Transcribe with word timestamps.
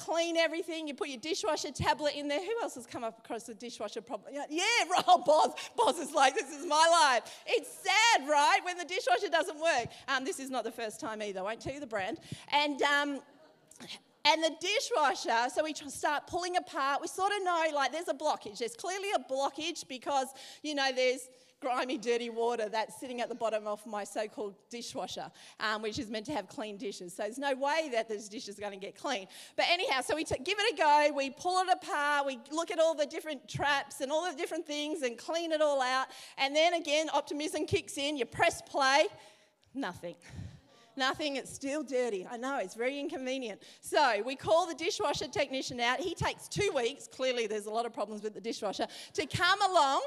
clean 0.00 0.36
everything. 0.36 0.88
You 0.88 0.94
put 0.94 1.08
your 1.08 1.20
dishwasher 1.20 1.70
tablet 1.70 2.14
in 2.16 2.26
there. 2.26 2.40
Who 2.40 2.62
else 2.62 2.74
has 2.74 2.86
come 2.86 3.04
up 3.04 3.18
across 3.18 3.44
the 3.44 3.54
dishwasher 3.54 4.00
problem? 4.00 4.34
Yeah. 4.34 4.64
Oh, 5.06 5.22
Boz. 5.26 5.54
Boz 5.76 5.98
is 5.98 6.12
like, 6.12 6.34
this 6.34 6.50
is 6.50 6.66
my 6.66 6.86
life. 6.90 7.42
It's 7.46 7.68
sad, 7.68 8.28
right, 8.28 8.60
when 8.64 8.78
the 8.78 8.84
dishwasher 8.84 9.28
doesn't 9.28 9.60
work. 9.60 9.88
Um, 10.08 10.24
this 10.24 10.40
is 10.40 10.50
not 10.50 10.64
the 10.64 10.72
first 10.72 11.00
time 11.00 11.22
either. 11.22 11.40
I 11.40 11.42
won't 11.42 11.60
tell 11.60 11.74
you 11.74 11.80
the 11.80 11.86
brand. 11.86 12.18
And 12.52 12.80
um, 12.82 13.20
and 14.24 14.44
the 14.44 14.52
dishwasher, 14.60 15.48
so 15.54 15.64
we 15.64 15.72
start 15.74 16.26
pulling 16.26 16.56
apart. 16.56 17.00
We 17.00 17.08
sort 17.08 17.32
of 17.32 17.42
know 17.44 17.64
like 17.74 17.92
there's 17.92 18.08
a 18.08 18.14
blockage. 18.14 18.58
There's 18.58 18.76
clearly 18.76 19.08
a 19.16 19.32
blockage 19.32 19.88
because, 19.88 20.28
you 20.62 20.74
know, 20.74 20.90
there's 20.94 21.28
grimy, 21.60 21.98
dirty 21.98 22.30
water 22.30 22.68
that's 22.68 22.98
sitting 22.98 23.20
at 23.20 23.28
the 23.28 23.34
bottom 23.34 23.66
of 23.66 23.84
my 23.86 24.04
so 24.04 24.26
called 24.26 24.54
dishwasher, 24.70 25.30
um, 25.60 25.82
which 25.82 25.98
is 25.98 26.10
meant 26.10 26.26
to 26.26 26.32
have 26.32 26.48
clean 26.48 26.76
dishes. 26.76 27.14
So 27.14 27.24
there's 27.24 27.38
no 27.38 27.54
way 27.54 27.90
that 27.92 28.08
this 28.08 28.28
dish 28.28 28.48
is 28.48 28.58
going 28.58 28.72
to 28.72 28.78
get 28.78 28.96
clean. 28.96 29.26
But 29.56 29.66
anyhow, 29.68 30.00
so 30.00 30.16
we 30.16 30.24
t- 30.24 30.42
give 30.42 30.58
it 30.58 30.74
a 30.74 30.76
go, 30.76 31.10
we 31.14 31.30
pull 31.30 31.60
it 31.60 31.68
apart, 31.70 32.26
we 32.26 32.38
look 32.50 32.70
at 32.70 32.78
all 32.78 32.94
the 32.94 33.06
different 33.06 33.48
traps 33.48 34.00
and 34.00 34.10
all 34.10 34.30
the 34.30 34.36
different 34.36 34.66
things 34.66 35.02
and 35.02 35.18
clean 35.18 35.52
it 35.52 35.60
all 35.60 35.80
out. 35.80 36.06
And 36.38 36.56
then 36.56 36.74
again, 36.74 37.08
optimism 37.12 37.66
kicks 37.66 37.98
in, 37.98 38.16
you 38.16 38.24
press 38.24 38.62
play, 38.62 39.06
nothing 39.74 40.16
nothing, 41.00 41.36
it's 41.36 41.52
still 41.52 41.82
dirty. 41.82 42.22
I 42.30 42.36
know, 42.36 42.58
it's 42.58 42.76
very 42.76 43.00
inconvenient. 43.00 43.62
So 43.80 44.22
we 44.24 44.36
call 44.36 44.66
the 44.66 44.74
dishwasher 44.74 45.26
technician 45.26 45.80
out. 45.80 45.98
He 45.98 46.14
takes 46.14 46.46
two 46.46 46.70
weeks, 46.76 47.08
clearly 47.08 47.48
there's 47.48 47.66
a 47.66 47.70
lot 47.70 47.86
of 47.86 47.92
problems 47.92 48.22
with 48.22 48.34
the 48.34 48.40
dishwasher, 48.40 48.86
to 49.14 49.26
come 49.26 49.60
along 49.70 50.02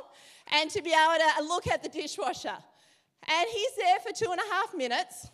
and 0.52 0.70
to 0.70 0.82
be 0.82 0.92
able 0.92 1.20
to 1.20 1.44
look 1.44 1.68
at 1.68 1.84
the 1.84 1.90
dishwasher. 1.90 2.58
And 3.28 3.48
he's 3.52 3.76
there 3.78 4.00
for 4.06 4.14
two 4.14 4.32
and 4.32 4.40
a 4.40 4.54
half 4.54 4.74
minutes, 4.74 5.30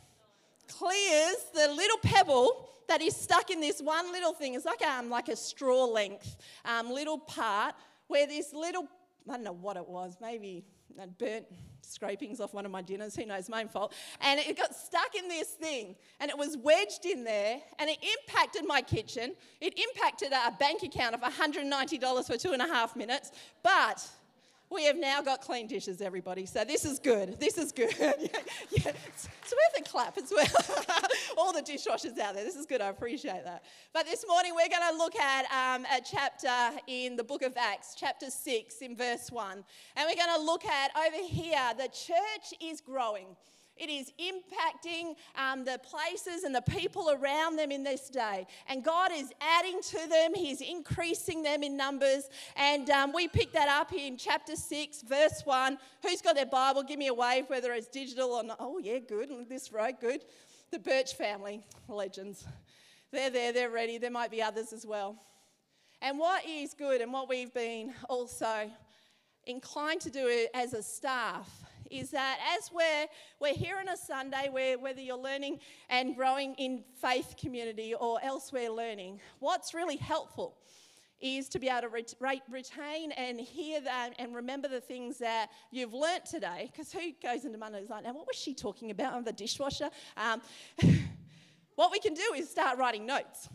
clears 0.68 1.38
the 1.54 1.68
little 1.74 1.98
pebble 1.98 2.70
that 2.88 3.02
is 3.02 3.16
stuck 3.16 3.52
in 3.52 3.60
this 3.60 3.82
one 3.82 4.12
little 4.12 4.34
thing. 4.34 4.56
It's 4.56 4.66
like, 4.66 4.82
um, 4.82 5.10
like 5.10 5.28
a 5.28 5.36
straw 5.36 5.86
length 5.86 6.38
um, 6.66 6.92
little 6.92 7.20
part 7.20 7.76
where 8.08 8.26
this 8.26 8.54
little, 8.54 8.88
I 9.28 9.34
don't 9.34 9.44
know 9.44 9.52
what 9.52 9.78
it 9.78 9.88
was, 9.88 10.18
maybe 10.22 10.64
that 10.98 11.18
burnt 11.18 11.46
scrapings 11.82 12.40
off 12.40 12.54
one 12.54 12.66
of 12.66 12.72
my 12.72 12.82
dinners, 12.82 13.16
who 13.16 13.26
knows, 13.26 13.50
my 13.50 13.62
own 13.62 13.70
fault. 13.70 13.94
And 14.22 14.40
it 14.40 14.58
got 14.58 14.76
stuck 14.76 15.16
in 15.18 15.28
this 15.28 15.50
thing 15.50 15.96
and 16.20 16.30
it 16.30 16.38
was 16.38 16.58
wedged 16.58 17.06
in 17.06 17.24
there 17.24 17.60
and 17.80 17.90
it 17.90 17.98
impacted 18.04 18.66
my 18.66 18.82
kitchen. 18.82 19.36
It 19.62 19.80
impacted 19.80 20.34
our 20.34 20.52
bank 20.52 20.84
account 20.84 21.16
of 21.16 21.22
$190 21.22 22.28
for 22.28 22.38
two 22.38 22.52
and 22.52 22.62
a 22.62 22.68
half 22.68 22.96
minutes. 22.96 23.32
But 23.64 24.08
we 24.72 24.86
have 24.86 24.98
now 24.98 25.22
got 25.22 25.42
clean 25.42 25.68
dishes, 25.68 26.02
everybody. 26.02 26.46
So 26.46 26.64
this 26.64 26.86
is 26.86 27.00
good. 27.00 27.40
This 27.40 27.58
is 27.58 27.72
good. 27.72 27.94
yeah, 28.00 28.14
yeah. 28.20 28.92
It's, 29.08 29.28
it's, 29.42 29.54
worth 29.54 29.80
a 29.80 29.84
clap 29.84 30.18
as 30.18 30.32
well. 30.32 31.06
All 31.38 31.52
the 31.52 31.62
dishwashers 31.62 32.18
out 32.20 32.36
there. 32.36 32.44
This 32.44 32.56
is 32.56 32.66
good. 32.66 32.80
I 32.80 32.90
appreciate 32.90 33.44
that. 33.46 33.64
But 33.94 34.06
this 34.06 34.26
morning 34.28 34.54
we're 34.56 34.70
going 34.70 34.92
to 34.92 34.98
look 34.98 35.16
at 35.16 35.46
um, 35.52 35.86
a 35.86 36.02
chapter 36.02 36.80
in 36.88 37.16
the 37.16 37.24
book 37.24 37.42
of 37.42 37.58
Acts, 37.58 37.96
chapter 37.98 38.30
6, 38.30 38.76
in 38.82 38.96
verse 38.96 39.32
1. 39.32 39.64
And 39.96 40.08
we're 40.08 40.24
going 40.24 40.38
to 40.38 40.44
look 40.44 40.66
at 40.66 40.92
over 40.96 41.28
here 41.28 41.60
the 41.78 41.88
church 41.88 42.54
is 42.62 42.80
growing. 42.80 43.36
It 43.80 43.90
is 43.90 44.12
impacting 44.20 45.16
um, 45.36 45.64
the 45.64 45.80
places 45.80 46.44
and 46.44 46.54
the 46.54 46.62
people 46.62 47.12
around 47.12 47.56
them 47.56 47.72
in 47.72 47.84
this 47.84 48.10
day. 48.10 48.46
And 48.68 48.84
God 48.84 49.12
is 49.14 49.32
adding 49.40 49.82
to 49.82 50.10
them, 50.10 50.34
He's 50.36 50.60
increasing 50.60 51.42
them 51.42 51.64
in 51.64 51.78
numbers. 51.78 52.30
And 52.58 52.90
um, 52.90 53.14
we 53.14 53.30
pick 53.30 53.54
that 53.54 53.70
up 53.70 53.94
in 53.94 54.18
chapter 54.18 54.56
6, 54.56 55.04
verse 55.04 55.42
1. 55.46 55.78
Who's 56.04 56.22
got 56.22 56.36
their 56.36 56.46
Bible? 56.46 56.84
Give 56.84 57.00
me 57.00 57.08
a 57.08 57.14
wave, 57.14 57.46
whether 57.48 57.72
it's 57.72 57.88
digital 57.88 58.32
or 58.32 58.44
not. 58.44 58.58
Oh, 58.60 58.80
yeah, 58.80 59.00
good. 59.00 59.30
This 59.48 59.72
right, 59.72 60.00
good. 60.00 60.22
The 60.72 60.80
Birch 60.80 61.16
family, 61.16 61.64
legends. 61.88 62.46
They're 63.12 63.30
there, 63.30 63.54
they're 63.54 63.72
ready. 63.72 63.98
There 63.98 64.12
might 64.12 64.30
be 64.30 64.42
others 64.42 64.74
as 64.74 64.86
well. 64.86 65.16
And 66.02 66.20
what 66.20 66.46
is 66.46 66.74
good 66.74 67.02
and 67.02 67.12
what 67.12 67.28
we've 67.28 67.54
been 67.54 67.94
also 68.10 68.70
inclined 69.46 70.02
to 70.02 70.10
do 70.10 70.48
as 70.54 70.74
a 70.74 70.84
staff 70.84 71.50
is 71.90 72.12
that 72.12 72.40
as 72.58 72.72
we're, 72.72 73.08
we're 73.40 73.54
here 73.54 73.78
on 73.78 73.88
a 73.90 73.98
Sunday, 73.98 74.50
where 74.52 74.78
whether 74.78 75.02
you're 75.02 75.18
learning 75.18 75.60
and 75.90 76.16
growing 76.16 76.56
in 76.56 76.84
faith 77.02 77.36
community 77.40 77.94
or 77.94 78.20
elsewhere 78.24 78.70
learning, 78.70 79.20
what's 79.40 79.74
really 79.74 79.98
helpful 79.98 80.58
is 81.22 81.50
to 81.50 81.60
be 81.60 81.68
able 81.68 81.82
to 81.82 81.90
re- 82.20 82.42
retain 82.50 83.12
and 83.12 83.40
hear 83.40 83.82
that 83.82 84.12
and 84.20 84.34
remember 84.34 84.68
the 84.68 84.80
things 84.80 85.18
that 85.18 85.50
you've 85.72 85.94
learnt 85.94 86.26
today. 86.26 86.70
Because 86.72 86.92
who 86.92 87.12
goes 87.22 87.46
into 87.46 87.58
Mondays 87.58 87.90
like, 87.90 88.04
now 88.04 88.14
what 88.14 88.26
was 88.26 88.38
she 88.38 88.54
talking 88.54 88.92
about 88.92 89.14
on 89.14 89.24
the 89.24 89.34
dishwasher? 89.34 89.90
Um, 90.16 90.42
what 91.76 91.92
we 91.92 92.00
can 92.00 92.14
do 92.14 92.34
is 92.36 92.50
start 92.50 92.78
writing 92.78 93.06
notes 93.06 93.50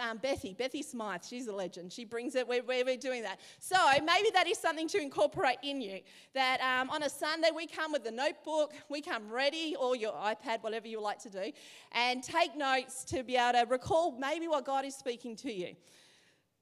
um, 0.00 0.18
Bethy, 0.18 0.56
Bethy 0.56 0.82
Smythe, 0.82 1.22
she's 1.22 1.46
a 1.48 1.52
legend. 1.52 1.92
She 1.92 2.04
brings 2.04 2.34
it 2.34 2.46
where, 2.46 2.62
where, 2.62 2.84
we're 2.84 2.96
doing 2.96 3.22
that. 3.22 3.40
So 3.58 3.76
maybe 4.04 4.30
that 4.32 4.46
is 4.46 4.58
something 4.58 4.88
to 4.88 4.98
incorporate 4.98 5.58
in 5.62 5.80
you. 5.80 6.00
That 6.34 6.60
um, 6.60 6.90
on 6.90 7.02
a 7.02 7.10
Sunday 7.10 7.48
we 7.54 7.66
come 7.66 7.92
with 7.92 8.04
the 8.04 8.10
notebook, 8.10 8.72
we 8.88 9.00
come 9.00 9.30
ready, 9.30 9.76
or 9.78 9.94
your 9.96 10.12
iPad, 10.12 10.62
whatever 10.62 10.88
you 10.88 11.00
like 11.00 11.18
to 11.20 11.30
do, 11.30 11.52
and 11.92 12.22
take 12.22 12.56
notes 12.56 13.04
to 13.04 13.22
be 13.22 13.36
able 13.36 13.60
to 13.60 13.66
recall 13.68 14.16
maybe 14.18 14.48
what 14.48 14.64
God 14.64 14.84
is 14.84 14.94
speaking 14.94 15.36
to 15.36 15.52
you. 15.52 15.74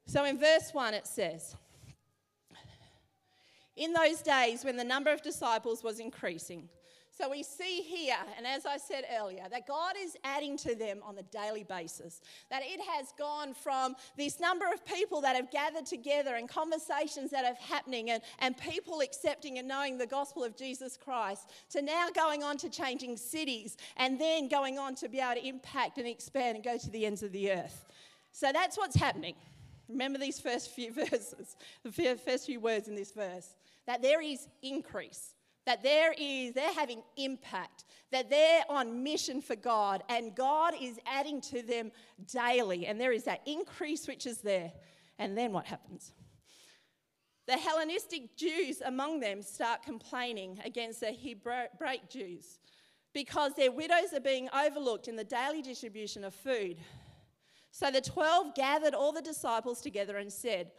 So 0.06 0.24
in 0.24 0.38
verse 0.38 0.70
1 0.72 0.94
it 0.94 1.06
says, 1.06 1.54
In 3.76 3.92
those 3.92 4.22
days 4.22 4.64
when 4.64 4.76
the 4.76 4.84
number 4.84 5.12
of 5.12 5.22
disciples 5.22 5.84
was 5.84 6.00
increasing, 6.00 6.69
so 7.20 7.28
we 7.28 7.42
see 7.42 7.82
here, 7.82 8.16
and 8.38 8.47
as 8.47 8.64
I 8.64 8.78
said 8.78 9.04
earlier, 9.20 9.42
that 9.50 9.66
God 9.66 9.94
is 10.00 10.16
adding 10.25 10.56
to 10.58 10.75
them 10.75 11.00
on 11.04 11.19
a 11.19 11.22
daily 11.25 11.64
basis. 11.64 12.22
That 12.48 12.62
it 12.64 12.81
has 12.81 13.12
gone 13.19 13.53
from 13.53 13.94
this 14.16 14.41
number 14.41 14.64
of 14.72 14.86
people 14.86 15.20
that 15.20 15.36
have 15.36 15.50
gathered 15.50 15.84
together 15.84 16.36
and 16.36 16.48
conversations 16.48 17.31
that 17.32 17.44
are 17.44 17.56
happening 17.60 18.10
and, 18.10 18.22
and 18.38 18.56
people 18.56 19.00
accepting 19.00 19.58
and 19.58 19.69
knowing 19.69 19.98
the 19.98 20.06
gospel 20.06 20.42
of 20.42 20.56
Jesus 20.56 20.97
Christ 20.97 21.50
to 21.72 21.82
now 21.82 22.08
going 22.14 22.42
on 22.42 22.56
to 22.56 22.70
changing 22.70 23.19
cities 23.19 23.76
and 23.98 24.19
then 24.19 24.48
going 24.48 24.78
on 24.78 24.94
to 24.94 25.08
be 25.08 25.19
able 25.19 25.38
to 25.38 25.47
impact 25.47 25.98
and 25.98 26.06
expand 26.06 26.54
and 26.54 26.64
go 26.64 26.78
to 26.78 26.91
the 26.91 27.04
ends 27.04 27.22
of 27.22 27.32
the 27.32 27.52
earth. 27.52 27.84
So 28.32 28.50
that's 28.50 28.78
what's 28.78 28.97
happening. 28.97 29.34
Remember 29.91 30.19
these 30.19 30.41
first 30.41 30.70
few 30.70 30.91
verses, 30.94 31.56
the 31.84 32.16
first 32.16 32.47
few 32.47 32.60
words 32.60 32.88
in 32.88 32.94
this 32.94 33.12
verse, 33.12 33.56
that 33.87 34.00
there 34.00 34.22
is 34.22 34.48
increase 34.62 35.34
that 35.70 35.84
there 35.84 36.12
is 36.19 36.53
they're 36.53 36.72
having 36.72 37.00
impact 37.16 37.84
that 38.10 38.28
they're 38.28 38.64
on 38.69 39.04
mission 39.04 39.41
for 39.41 39.54
god 39.54 40.03
and 40.08 40.34
god 40.34 40.75
is 40.81 40.98
adding 41.06 41.41
to 41.41 41.62
them 41.62 41.92
daily. 42.32 42.86
And 42.86 43.00
there 43.00 43.12
is 43.12 43.22
that 43.25 43.42
increase 43.47 44.08
which 44.08 44.26
is 44.26 44.38
there. 44.38 44.72
And 45.20 45.38
then 45.38 45.53
what 45.53 45.66
happens? 45.66 46.10
The 47.47 47.53
hellenistic 47.53 48.36
jews 48.36 48.82
among 48.84 49.20
them 49.20 49.42
start 49.42 49.84
complaining 49.84 50.58
against 50.64 50.98
the 50.98 51.12
hebraic 51.12 52.10
jews 52.10 52.58
because 53.12 53.54
their 53.54 53.70
widows 53.70 54.12
are 54.12 54.19
being 54.19 54.48
overlooked 54.52 55.06
in 55.06 55.14
the 55.14 55.22
daily 55.22 55.62
distribution 55.62 56.25
of 56.25 56.34
food. 56.34 56.78
So 57.70 57.92
the 57.92 58.00
12 58.00 58.56
gathered 58.56 58.94
all 58.94 59.12
the 59.12 59.22
disciples 59.22 59.81
together 59.81 60.16
and 60.16 60.32
said 60.32 60.72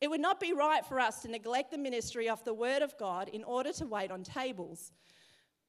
it 0.00 0.08
would 0.08 0.20
not 0.20 0.40
be 0.40 0.52
right 0.52 0.84
for 0.84 1.00
us 1.00 1.22
to 1.22 1.28
neglect 1.28 1.70
the 1.70 1.78
ministry 1.78 2.28
of 2.28 2.42
the 2.44 2.54
Word 2.54 2.82
of 2.82 2.96
God 2.98 3.28
in 3.28 3.44
order 3.44 3.72
to 3.74 3.86
wait 3.86 4.10
on 4.10 4.22
tables. 4.22 4.92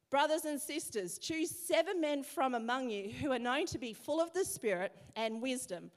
Brothers 0.09 0.45
and 0.45 0.59
sisters, 0.59 1.17
choose 1.17 1.49
seven 1.49 1.99
men 1.99 2.23
from 2.23 2.55
among 2.55 2.89
you 2.89 3.09
who 3.09 3.33
are 3.33 3.39
known 3.39 3.65
to 3.65 3.77
be 3.77 3.91
full 3.91 4.21
of 4.21 4.31
the 4.31 4.45
Spirit 4.45 4.93
and 5.17 5.41
wisdom. 5.41 5.91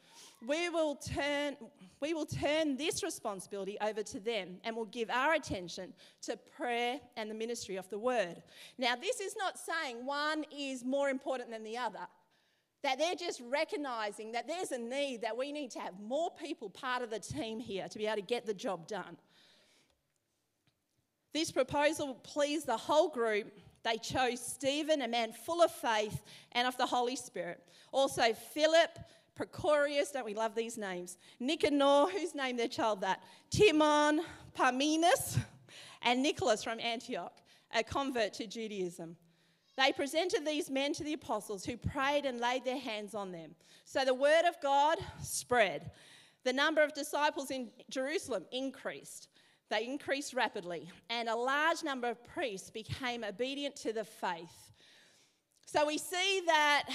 We 0.45 0.69
will 0.69 0.97
turn, 0.97 1.57
we 2.01 2.13
will 2.13 2.27
turn 2.27 2.77
this 2.77 3.05
responsibility 3.05 3.79
over 3.81 4.03
to 4.03 4.19
them 4.19 4.57
and 4.65 4.75
will 4.75 4.87
give 4.87 5.11
our 5.11 5.35
attention 5.35 5.93
to 6.23 6.37
prayer 6.37 6.99
and 7.17 7.31
the 7.31 7.35
ministry 7.37 7.77
of 7.77 7.89
the 7.89 8.01
Word. 8.01 8.43
Now, 8.79 8.97
this 8.97 9.21
is 9.21 9.37
not 9.39 9.61
saying 9.61 10.05
one 10.05 10.45
is 10.51 10.85
more 10.85 11.09
important 11.09 11.51
than 11.51 11.63
the 11.63 11.77
other. 11.77 12.09
That 12.83 12.99
they're 12.99 13.15
just 13.15 13.43
recognizing 13.49 14.33
that 14.33 14.47
there's 14.47 14.73
a 14.73 14.79
need 14.79 15.21
that 15.23 15.37
we 15.37 15.53
need 15.53 15.71
to 15.73 15.81
have 15.81 16.01
more 16.01 16.31
people 16.31 16.71
part 16.71 17.03
of 17.03 17.11
the 17.11 17.19
team 17.19 17.61
here 17.61 17.89
to 17.89 17.99
be 17.99 18.07
able 18.07 18.17
to 18.17 18.23
get 18.23 18.47
the 18.47 18.55
job 18.55 18.87
done. 18.87 19.19
This 21.33 21.53
proposal 21.53 22.15
pleased 22.15 22.67
the 22.67 22.77
whole 22.77 23.11
group. 23.11 23.53
They 23.83 23.97
chose 23.97 24.41
Stephen, 24.45 25.03
a 25.03 25.09
man 25.09 25.33
full 25.33 25.63
of 25.63 25.71
faith 25.71 26.23
and 26.53 26.67
of 26.67 26.77
the 26.77 26.87
Holy 26.87 27.17
Spirit. 27.17 27.63
Also, 27.93 28.33
Philip, 28.33 28.99
Prochorus, 29.39 30.13
don't 30.13 30.25
we 30.25 30.35
love 30.35 30.55
these 30.55 30.77
names? 30.77 31.19
Nicanor, 31.39 32.09
whose 32.09 32.35
name 32.35 32.57
their 32.57 32.69
child 32.69 33.01
that? 33.03 33.23
Timon, 33.51 34.23
Parmenas, 34.55 35.39
and 36.03 36.23
Nicholas 36.23 36.65
from 36.65 36.81
Antioch, 36.81 37.37
a 37.75 37.83
convert 37.83 38.35
to 38.35 38.47
Judaism. 38.47 39.17
They 39.77 39.93
presented 39.93 40.45
these 40.45 40.71
men 40.71 40.93
to 40.95 41.05
the 41.05 41.15
apostles 41.15 41.65
who 41.65 41.77
prayed 41.77 42.27
and 42.27 42.41
laid 42.41 42.65
their 42.65 42.79
hands 42.79 43.15
on 43.15 43.33
them. 43.33 43.55
So 43.85 44.05
the 44.05 44.15
word 44.15 44.45
of 44.49 44.61
God 44.63 44.99
spread. 45.23 45.91
The 46.45 46.53
number 46.53 46.83
of 46.83 46.95
disciples 46.95 47.51
in 47.51 47.71
Jerusalem 47.89 48.45
increased. 48.53 49.29
They 49.71 49.87
increased 49.87 50.35
rapidly, 50.35 50.91
and 51.09 51.29
a 51.29 51.37
large 51.37 51.85
number 51.85 52.09
of 52.09 52.25
priests 52.25 52.71
became 52.71 53.23
obedient 53.23 53.77
to 53.77 53.93
the 53.93 54.05
faith. 54.05 54.73
So 55.65 55.87
we 55.87 55.97
see 55.99 56.43
that 56.47 56.89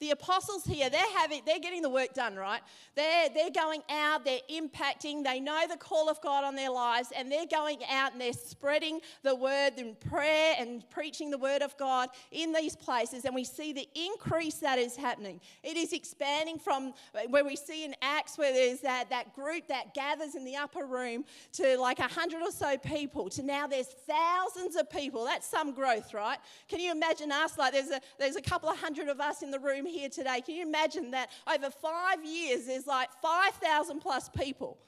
The 0.00 0.10
apostles 0.10 0.64
here, 0.64 0.88
they're 0.88 1.00
having, 1.18 1.42
they're 1.44 1.58
getting 1.58 1.82
the 1.82 1.90
work 1.90 2.14
done, 2.14 2.36
right? 2.36 2.62
They're, 2.96 3.28
they're 3.28 3.50
going 3.50 3.82
out, 3.90 4.24
they're 4.24 4.40
impacting, 4.50 5.22
they 5.22 5.40
know 5.40 5.66
the 5.68 5.76
call 5.76 6.08
of 6.08 6.20
God 6.22 6.42
on 6.42 6.56
their 6.56 6.70
lives, 6.70 7.12
and 7.14 7.30
they're 7.30 7.46
going 7.46 7.80
out 7.90 8.12
and 8.12 8.20
they're 8.20 8.32
spreading 8.32 9.00
the 9.22 9.34
word 9.34 9.72
in 9.76 9.94
prayer 9.96 10.54
and 10.58 10.88
preaching 10.88 11.30
the 11.30 11.36
word 11.36 11.60
of 11.60 11.76
God 11.76 12.08
in 12.30 12.52
these 12.52 12.74
places. 12.74 13.26
And 13.26 13.34
we 13.34 13.44
see 13.44 13.74
the 13.74 13.86
increase 13.94 14.54
that 14.56 14.78
is 14.78 14.96
happening. 14.96 15.38
It 15.62 15.76
is 15.76 15.92
expanding 15.92 16.58
from 16.58 16.94
where 17.28 17.44
we 17.44 17.56
see 17.56 17.84
in 17.84 17.94
Acts, 18.00 18.38
where 18.38 18.54
there's 18.54 18.80
that, 18.80 19.10
that 19.10 19.34
group 19.34 19.68
that 19.68 19.92
gathers 19.92 20.34
in 20.34 20.46
the 20.46 20.56
upper 20.56 20.86
room 20.86 21.26
to 21.52 21.76
like 21.78 21.98
a 21.98 22.08
hundred 22.08 22.40
or 22.40 22.50
so 22.50 22.78
people, 22.78 23.28
to 23.30 23.42
now 23.42 23.66
there's 23.66 23.88
thousands 24.08 24.76
of 24.76 24.88
people. 24.88 25.26
That's 25.26 25.46
some 25.46 25.72
growth, 25.72 26.14
right? 26.14 26.38
Can 26.68 26.80
you 26.80 26.90
imagine 26.90 27.30
us? 27.30 27.58
Like 27.58 27.74
there's 27.74 27.90
a, 27.90 28.00
there's 28.18 28.36
a 28.36 28.42
couple 28.42 28.70
of 28.70 28.78
hundred 28.78 29.08
of 29.08 29.20
us 29.20 29.42
in 29.42 29.50
the 29.50 29.58
room 29.58 29.86
here 29.90 30.08
today. 30.08 30.40
Can 30.44 30.54
you 30.54 30.66
imagine 30.66 31.10
that 31.12 31.30
over 31.52 31.70
five 31.70 32.24
years, 32.24 32.66
there's 32.66 32.86
like 32.86 33.10
5,000 33.22 34.00
plus 34.00 34.28
people? 34.28 34.78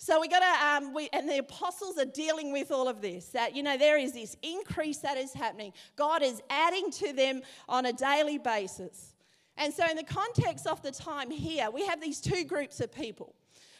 So 0.00 0.20
we 0.20 0.28
got 0.28 0.40
to, 0.40 0.66
um, 0.86 0.94
we, 0.94 1.08
and 1.12 1.28
the 1.28 1.38
apostles 1.38 1.98
are 1.98 2.04
dealing 2.04 2.52
with 2.52 2.70
all 2.70 2.86
of 2.86 3.00
this. 3.00 3.26
That 3.30 3.56
you 3.56 3.64
know 3.64 3.76
there 3.76 3.98
is 3.98 4.12
this 4.12 4.36
increase 4.42 4.98
that 4.98 5.18
is 5.18 5.32
happening. 5.32 5.72
God 5.96 6.22
is 6.22 6.40
adding 6.48 6.92
to 6.92 7.12
them 7.12 7.42
on 7.68 7.84
a 7.84 7.92
daily 7.92 8.38
basis. 8.38 9.14
And 9.56 9.74
so, 9.74 9.84
in 9.90 9.96
the 9.96 10.04
context 10.04 10.68
of 10.68 10.80
the 10.82 10.92
time 10.92 11.32
here, 11.32 11.68
we 11.72 11.84
have 11.84 12.00
these 12.00 12.20
two 12.20 12.44
groups 12.44 12.80
of 12.80 12.92
people 12.92 13.34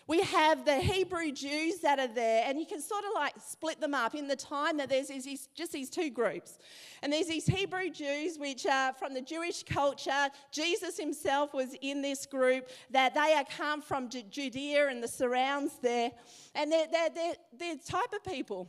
we 0.09 0.23
have 0.23 0.65
the 0.65 0.77
Hebrew 0.77 1.31
Jews 1.31 1.81
that 1.81 1.99
are 1.99 2.09
there, 2.09 2.45
and 2.47 2.59
you 2.59 2.65
can 2.65 2.81
sort 2.81 3.05
of 3.05 3.11
like 3.15 3.35
split 3.47 3.79
them 3.79 3.93
up 3.93 4.15
in 4.15 4.27
the 4.27 4.37
time 4.37 4.79
that 4.79 4.89
there's 4.89 5.09
these, 5.09 5.49
just 5.55 5.71
these 5.71 5.91
two 5.91 6.09
groups. 6.09 6.59
And 7.03 7.13
there's 7.13 7.27
these 7.27 7.47
Hebrew 7.47 7.91
Jews, 7.91 8.39
which 8.39 8.65
are 8.65 8.95
from 8.95 9.13
the 9.13 9.21
Jewish 9.21 9.63
culture. 9.65 10.31
Jesus 10.51 10.99
himself 10.99 11.53
was 11.53 11.77
in 11.83 12.01
this 12.01 12.25
group, 12.25 12.71
that 12.91 13.13
they 13.13 13.35
are 13.35 13.45
come 13.45 13.83
from 13.83 14.09
Judea 14.09 14.89
and 14.89 15.03
the 15.03 15.09
surrounds 15.09 15.73
there. 15.83 16.11
And 16.55 16.73
they're, 16.73 16.87
they're, 16.91 17.11
they're, 17.11 17.35
they're 17.59 17.77
the 17.77 17.93
type 17.93 18.13
of 18.15 18.25
people 18.25 18.67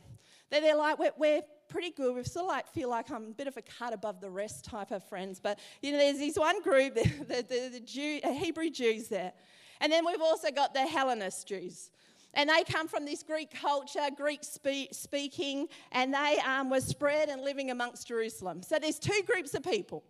that 0.50 0.60
they're 0.60 0.76
like, 0.76 0.98
we're, 0.98 1.12
we're 1.16 1.42
pretty 1.70 1.90
good. 1.90 2.14
We 2.14 2.22
sort 2.24 2.44
of 2.44 2.50
like 2.50 2.68
feel 2.68 2.90
like 2.90 3.10
I'm 3.10 3.28
a 3.28 3.34
bit 3.34 3.46
of 3.46 3.56
a 3.56 3.62
cut 3.62 3.94
above 3.94 4.20
the 4.20 4.30
rest 4.30 4.66
type 4.66 4.90
of 4.90 5.02
friends. 5.04 5.40
But 5.40 5.58
you 5.80 5.92
know, 5.92 5.98
there's 5.98 6.18
this 6.18 6.36
one 6.36 6.60
group, 6.60 6.96
the, 6.96 7.02
the, 7.28 7.46
the, 7.48 7.70
the 7.72 7.80
Jew, 7.80 8.20
uh, 8.22 8.32
Hebrew 8.32 8.68
Jews 8.68 9.08
there. 9.08 9.32
And 9.80 9.92
then 9.92 10.04
we've 10.06 10.20
also 10.20 10.50
got 10.50 10.74
the 10.74 10.80
Hellenist 10.80 11.46
Jews. 11.46 11.90
And 12.34 12.48
they 12.48 12.62
come 12.62 12.86
from 12.86 13.04
this 13.04 13.22
Greek 13.22 13.50
culture, 13.52 14.08
Greek 14.16 14.44
spe- 14.44 14.92
speaking, 14.92 15.66
and 15.90 16.14
they 16.14 16.38
um, 16.46 16.70
were 16.70 16.80
spread 16.80 17.28
and 17.28 17.42
living 17.42 17.70
amongst 17.70 18.06
Jerusalem. 18.06 18.62
So 18.62 18.78
there's 18.78 18.98
two 18.98 19.22
groups 19.26 19.54
of 19.54 19.64
people. 19.64 20.04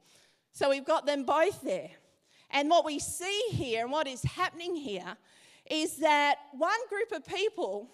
So 0.53 0.69
we've 0.69 0.85
got 0.85 1.07
them 1.07 1.25
both 1.25 1.63
there. 1.63 1.91
And 2.51 2.69
what 2.69 2.85
we 2.85 2.99
see 2.99 3.45
here 3.51 3.83
and 3.83 3.93
what 3.93 4.07
is 4.07 4.23
happening 4.23 4.75
here 4.75 5.17
is 5.71 5.97
that 5.99 6.37
one 6.53 6.79
group 6.89 7.13
of 7.13 7.25
people 7.25 7.89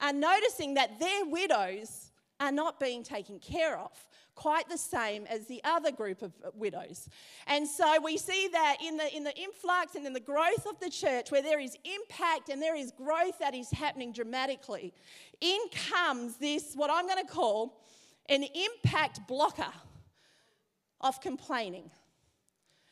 are 0.00 0.12
noticing 0.12 0.74
that 0.74 0.98
their 0.98 1.24
widows 1.24 2.11
are 2.42 2.52
not 2.52 2.80
being 2.80 3.02
taken 3.02 3.38
care 3.38 3.78
of 3.78 3.92
quite 4.34 4.68
the 4.68 4.78
same 4.78 5.26
as 5.26 5.46
the 5.46 5.60
other 5.62 5.92
group 5.92 6.22
of 6.22 6.32
widows. 6.54 7.08
And 7.46 7.68
so 7.68 8.00
we 8.02 8.16
see 8.16 8.48
that 8.52 8.78
in 8.84 8.96
the, 8.96 9.14
in 9.14 9.24
the 9.24 9.36
influx 9.36 9.94
and 9.94 10.06
in 10.06 10.12
the 10.12 10.20
growth 10.20 10.66
of 10.66 10.80
the 10.80 10.90
church, 10.90 11.30
where 11.30 11.42
there 11.42 11.60
is 11.60 11.76
impact 11.84 12.48
and 12.48 12.60
there 12.60 12.74
is 12.74 12.92
growth 12.92 13.38
that 13.40 13.54
is 13.54 13.70
happening 13.70 14.12
dramatically, 14.12 14.92
in 15.40 15.58
comes 15.92 16.38
this, 16.38 16.74
what 16.74 16.90
I'm 16.90 17.06
going 17.06 17.24
to 17.24 17.30
call 17.30 17.84
an 18.28 18.44
impact 18.54 19.20
blocker 19.28 19.72
of 21.00 21.20
complaining. 21.20 21.90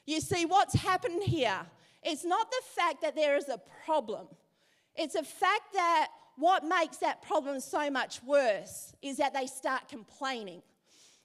You 0.06 0.20
see, 0.20 0.44
what's 0.44 0.74
happened 0.74 1.22
here? 1.22 1.60
It's 2.02 2.24
not 2.24 2.50
the 2.50 2.62
fact 2.74 3.00
that 3.02 3.16
there 3.16 3.36
is 3.36 3.48
a 3.48 3.60
problem, 3.84 4.26
it's 4.94 5.14
a 5.14 5.22
fact 5.22 5.72
that 5.74 6.08
what 6.40 6.64
makes 6.64 6.96
that 6.98 7.22
problem 7.22 7.60
so 7.60 7.90
much 7.90 8.22
worse 8.22 8.94
is 9.02 9.18
that 9.18 9.34
they 9.34 9.46
start 9.46 9.88
complaining. 9.88 10.62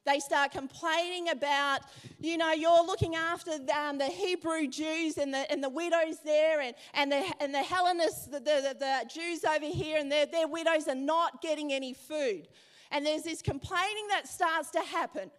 They 0.05 0.19
start 0.19 0.51
complaining 0.51 1.29
about, 1.29 1.79
you 2.19 2.37
know, 2.37 2.51
you're 2.51 2.85
looking 2.85 3.15
after 3.15 3.53
um, 3.75 3.97
the 3.97 4.05
Hebrew 4.05 4.67
Jews 4.67 5.17
and 5.17 5.33
the, 5.33 5.51
and 5.51 5.63
the 5.63 5.69
widows 5.69 6.17
there, 6.23 6.61
and, 6.61 6.75
and, 6.93 7.11
the, 7.11 7.23
and 7.39 7.55
the 7.55 7.63
Hellenists, 7.63 8.27
the, 8.27 8.39
the, 8.39 8.75
the 8.77 9.09
Jews 9.11 9.43
over 9.43 9.65
here, 9.65 9.97
and 9.97 10.11
their, 10.11 10.27
their 10.27 10.47
widows 10.47 10.87
are 10.87 10.93
not 10.93 11.41
getting 11.41 11.73
any 11.73 11.93
food. 11.93 12.47
And 12.91 13.03
there's 13.03 13.23
this 13.23 13.41
complaining 13.41 14.07
that 14.09 14.27
starts 14.27 14.69
to 14.71 14.81
happen. 14.81 15.31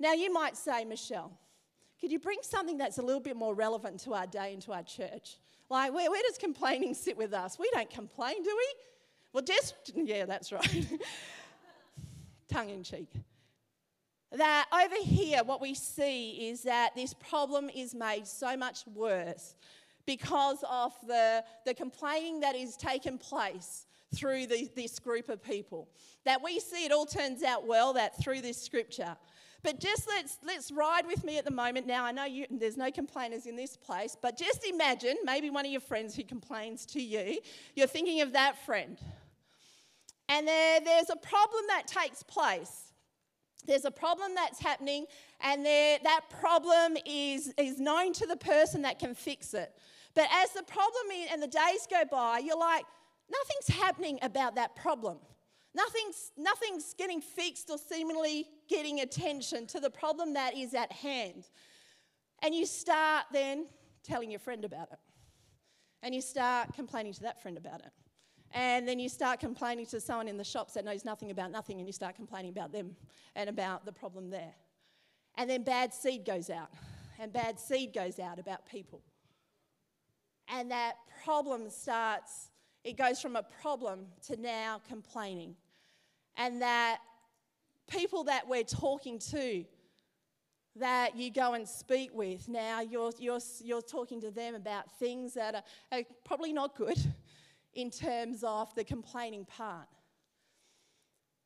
Now, 0.00 0.14
you 0.14 0.32
might 0.32 0.56
say, 0.56 0.84
Michelle, 0.84 1.38
could 2.00 2.10
you 2.10 2.18
bring 2.18 2.38
something 2.42 2.78
that's 2.78 2.98
a 2.98 3.02
little 3.02 3.20
bit 3.20 3.36
more 3.36 3.54
relevant 3.54 4.00
to 4.00 4.14
our 4.14 4.26
day 4.26 4.52
into 4.52 4.72
our 4.72 4.82
church? 4.82 5.38
Like, 5.70 5.94
where, 5.94 6.10
where 6.10 6.22
does 6.26 6.38
complaining 6.38 6.94
sit 6.94 7.16
with 7.16 7.32
us? 7.32 7.56
We 7.56 7.70
don't 7.72 7.88
complain, 7.88 8.42
do 8.42 8.50
we? 8.56 8.74
Well, 9.32 9.44
just, 9.44 9.74
yeah, 9.94 10.26
that's 10.26 10.52
right. 10.52 10.86
Tongue 12.48 12.70
in 12.70 12.82
cheek 12.82 13.08
that 14.36 14.66
over 14.72 14.96
here, 15.02 15.42
what 15.44 15.60
we 15.60 15.74
see 15.74 16.48
is 16.48 16.62
that 16.62 16.94
this 16.96 17.14
problem 17.14 17.70
is 17.74 17.94
made 17.94 18.26
so 18.26 18.56
much 18.56 18.86
worse 18.94 19.54
because 20.06 20.64
of 20.68 20.92
the, 21.06 21.44
the 21.64 21.74
complaining 21.74 22.40
that 22.40 22.56
is 22.56 22.76
taken 22.76 23.18
place 23.18 23.86
through 24.14 24.46
the, 24.46 24.68
this 24.74 24.98
group 24.98 25.28
of 25.28 25.42
people. 25.42 25.88
That 26.24 26.42
we 26.42 26.60
see 26.60 26.84
it 26.84 26.92
all 26.92 27.06
turns 27.06 27.42
out 27.42 27.66
well 27.66 27.92
that 27.94 28.20
through 28.22 28.40
this 28.40 28.60
scripture. 28.60 29.16
But 29.62 29.78
just 29.78 30.08
let's 30.08 30.38
let's 30.44 30.72
ride 30.72 31.06
with 31.06 31.22
me 31.22 31.38
at 31.38 31.44
the 31.44 31.52
moment. 31.52 31.86
Now 31.86 32.04
I 32.04 32.10
know 32.10 32.24
you, 32.24 32.46
there's 32.50 32.76
no 32.76 32.90
complainers 32.90 33.46
in 33.46 33.54
this 33.54 33.76
place, 33.76 34.16
but 34.20 34.36
just 34.36 34.66
imagine 34.66 35.16
maybe 35.24 35.50
one 35.50 35.64
of 35.64 35.70
your 35.70 35.80
friends 35.80 36.16
who 36.16 36.24
complains 36.24 36.84
to 36.86 37.00
you. 37.00 37.38
You're 37.76 37.86
thinking 37.86 38.22
of 38.22 38.32
that 38.32 38.58
friend, 38.66 38.98
and 40.28 40.46
there, 40.46 40.80
there's 40.80 41.10
a 41.10 41.16
problem 41.16 41.64
that 41.68 41.86
takes 41.86 42.22
place 42.22 42.92
there's 43.66 43.84
a 43.84 43.90
problem 43.90 44.34
that's 44.34 44.60
happening, 44.60 45.06
and 45.40 45.64
that 45.64 46.22
problem 46.40 46.96
is, 47.06 47.52
is 47.58 47.78
known 47.78 48.12
to 48.14 48.26
the 48.26 48.36
person 48.36 48.82
that 48.82 48.98
can 48.98 49.14
fix 49.14 49.54
it. 49.54 49.72
But 50.14 50.26
as 50.32 50.50
the 50.50 50.62
problem 50.64 51.06
and 51.30 51.42
the 51.42 51.46
days 51.46 51.86
go 51.88 52.02
by, 52.10 52.38
you're 52.38 52.58
like, 52.58 52.84
nothing's 53.30 53.80
happening 53.80 54.18
about 54.22 54.56
that 54.56 54.74
problem. 54.74 55.18
Nothing's, 55.74 56.32
nothing's 56.36 56.92
getting 56.94 57.20
fixed 57.20 57.70
or 57.70 57.78
seemingly 57.78 58.46
getting 58.68 59.00
attention 59.00 59.66
to 59.68 59.80
the 59.80 59.88
problem 59.88 60.34
that 60.34 60.54
is 60.56 60.74
at 60.74 60.92
hand. 60.92 61.48
And 62.42 62.54
you 62.54 62.66
start 62.66 63.26
then 63.32 63.66
telling 64.02 64.30
your 64.30 64.40
friend 64.40 64.64
about 64.64 64.88
it. 64.92 64.98
And 66.02 66.14
you 66.14 66.20
start 66.20 66.74
complaining 66.74 67.12
to 67.14 67.22
that 67.22 67.40
friend 67.40 67.56
about 67.56 67.80
it. 67.80 67.92
And 68.54 68.86
then 68.86 68.98
you 68.98 69.08
start 69.08 69.40
complaining 69.40 69.86
to 69.86 70.00
someone 70.00 70.28
in 70.28 70.36
the 70.36 70.44
shops 70.44 70.74
that 70.74 70.84
knows 70.84 71.04
nothing 71.04 71.30
about 71.30 71.50
nothing, 71.50 71.78
and 71.78 71.88
you 71.88 71.92
start 71.92 72.16
complaining 72.16 72.50
about 72.50 72.72
them 72.72 72.94
and 73.34 73.48
about 73.48 73.86
the 73.86 73.92
problem 73.92 74.30
there. 74.30 74.54
And 75.36 75.48
then 75.48 75.62
bad 75.62 75.94
seed 75.94 76.24
goes 76.26 76.50
out, 76.50 76.70
and 77.18 77.32
bad 77.32 77.58
seed 77.58 77.94
goes 77.94 78.18
out 78.18 78.38
about 78.38 78.66
people. 78.66 79.00
And 80.48 80.70
that 80.70 80.96
problem 81.24 81.70
starts, 81.70 82.50
it 82.84 82.98
goes 82.98 83.20
from 83.20 83.36
a 83.36 83.42
problem 83.42 84.06
to 84.26 84.36
now 84.36 84.82
complaining. 84.86 85.56
And 86.36 86.60
that 86.60 86.98
people 87.88 88.24
that 88.24 88.46
we're 88.48 88.64
talking 88.64 89.18
to, 89.18 89.64
that 90.76 91.16
you 91.16 91.30
go 91.30 91.54
and 91.54 91.66
speak 91.66 92.10
with, 92.12 92.48
now 92.48 92.80
you're, 92.80 93.12
you're, 93.18 93.40
you're 93.62 93.82
talking 93.82 94.20
to 94.20 94.30
them 94.30 94.54
about 94.54 94.90
things 94.98 95.34
that 95.34 95.54
are, 95.54 95.62
are 95.98 96.02
probably 96.24 96.52
not 96.52 96.76
good 96.76 96.98
in 97.74 97.90
terms 97.90 98.44
of 98.44 98.74
the 98.74 98.84
complaining 98.84 99.44
part. 99.44 99.88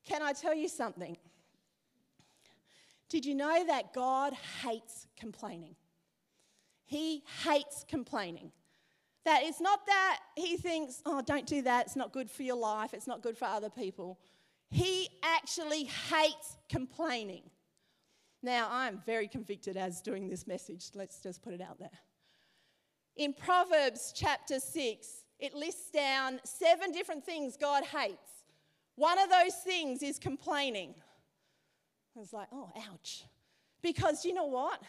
Can 0.04 0.22
I 0.22 0.32
tell 0.32 0.54
you 0.54 0.68
something? 0.68 1.16
Did 3.08 3.24
you 3.24 3.34
know 3.34 3.64
that 3.66 3.92
God 3.92 4.32
hates 4.62 5.06
complaining? 5.18 5.76
He 6.84 7.22
hates 7.44 7.84
complaining. 7.88 8.52
That 9.24 9.42
it's 9.42 9.60
not 9.60 9.86
that 9.86 10.20
he 10.36 10.56
thinks, 10.56 11.02
oh, 11.04 11.20
don't 11.20 11.46
do 11.46 11.62
that, 11.62 11.86
it's 11.86 11.96
not 11.96 12.12
good 12.12 12.30
for 12.30 12.44
your 12.44 12.56
life, 12.56 12.94
it's 12.94 13.08
not 13.08 13.22
good 13.22 13.36
for 13.36 13.46
other 13.46 13.70
people. 13.70 14.20
He 14.70 15.08
actually 15.22 15.84
hates 15.84 16.56
complaining. 16.68 17.42
Now, 18.42 18.68
I'm 18.70 19.00
very 19.04 19.26
convicted 19.26 19.76
as 19.76 20.00
doing 20.00 20.28
this 20.28 20.46
message. 20.46 20.90
Let's 20.94 21.20
just 21.20 21.42
put 21.42 21.54
it 21.54 21.60
out 21.60 21.78
there. 21.78 21.90
In 23.16 23.32
Proverbs 23.32 24.12
chapter 24.14 24.60
6, 24.60 25.24
it 25.38 25.54
lists 25.54 25.90
down 25.90 26.40
seven 26.44 26.92
different 26.92 27.24
things 27.24 27.56
God 27.56 27.84
hates. 27.84 28.44
One 28.96 29.18
of 29.18 29.28
those 29.28 29.54
things 29.54 30.02
is 30.02 30.18
complaining. 30.18 30.94
I 32.16 32.20
was 32.20 32.32
like, 32.32 32.48
oh, 32.52 32.70
ouch. 32.90 33.24
Because 33.82 34.24
you 34.24 34.32
know 34.32 34.46
what? 34.46 34.80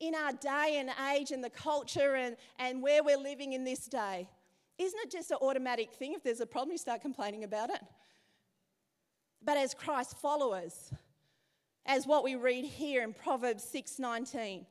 In 0.00 0.14
our 0.14 0.32
day 0.32 0.78
and 0.78 0.90
age 1.14 1.30
and 1.30 1.42
the 1.42 1.50
culture 1.50 2.16
and, 2.16 2.36
and 2.58 2.82
where 2.82 3.04
we're 3.04 3.16
living 3.16 3.52
in 3.52 3.64
this 3.64 3.86
day, 3.86 4.28
isn't 4.78 4.98
it 5.04 5.10
just 5.10 5.30
an 5.30 5.38
automatic 5.40 5.92
thing? 5.92 6.12
If 6.12 6.22
there's 6.22 6.40
a 6.40 6.46
problem, 6.46 6.72
you 6.72 6.78
start 6.78 7.00
complaining 7.00 7.44
about 7.44 7.70
it. 7.70 7.80
But 9.42 9.56
as 9.56 9.72
Christ 9.72 10.18
followers, 10.18 10.92
as 11.86 12.06
what 12.06 12.24
we 12.24 12.34
read 12.34 12.64
here 12.64 13.02
in 13.04 13.14
Proverbs 13.14 13.64
6:19, 13.64 14.66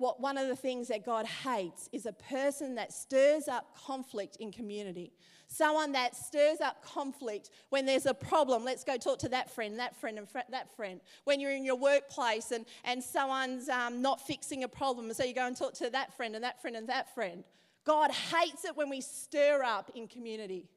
what 0.00 0.18
one 0.18 0.38
of 0.38 0.48
the 0.48 0.56
things 0.56 0.88
that 0.88 1.04
God 1.04 1.26
hates 1.26 1.90
is 1.92 2.06
a 2.06 2.12
person 2.12 2.74
that 2.76 2.90
stirs 2.90 3.48
up 3.48 3.76
conflict 3.76 4.36
in 4.40 4.50
community. 4.50 5.12
Someone 5.46 5.92
that 5.92 6.16
stirs 6.16 6.62
up 6.62 6.82
conflict 6.82 7.50
when 7.68 7.84
there's 7.84 8.06
a 8.06 8.14
problem. 8.14 8.64
Let's 8.64 8.82
go 8.82 8.96
talk 8.96 9.18
to 9.18 9.28
that 9.28 9.50
friend, 9.50 9.78
that 9.78 9.94
friend, 9.94 10.16
and 10.16 10.26
fr- 10.26 10.38
that 10.50 10.74
friend. 10.74 11.02
When 11.24 11.38
you're 11.38 11.52
in 11.52 11.64
your 11.64 11.76
workplace 11.76 12.50
and, 12.50 12.64
and 12.84 13.04
someone's 13.04 13.68
um, 13.68 14.00
not 14.00 14.26
fixing 14.26 14.64
a 14.64 14.68
problem, 14.68 15.12
so 15.12 15.22
you 15.22 15.34
go 15.34 15.46
and 15.46 15.54
talk 15.54 15.74
to 15.74 15.90
that 15.90 16.16
friend 16.16 16.34
and 16.34 16.44
that 16.44 16.62
friend 16.62 16.76
and 16.76 16.88
that 16.88 17.14
friend. 17.14 17.44
God 17.84 18.10
hates 18.10 18.64
it 18.64 18.74
when 18.74 18.88
we 18.88 19.02
stir 19.02 19.62
up 19.62 19.90
in 19.94 20.08
community. 20.08 20.70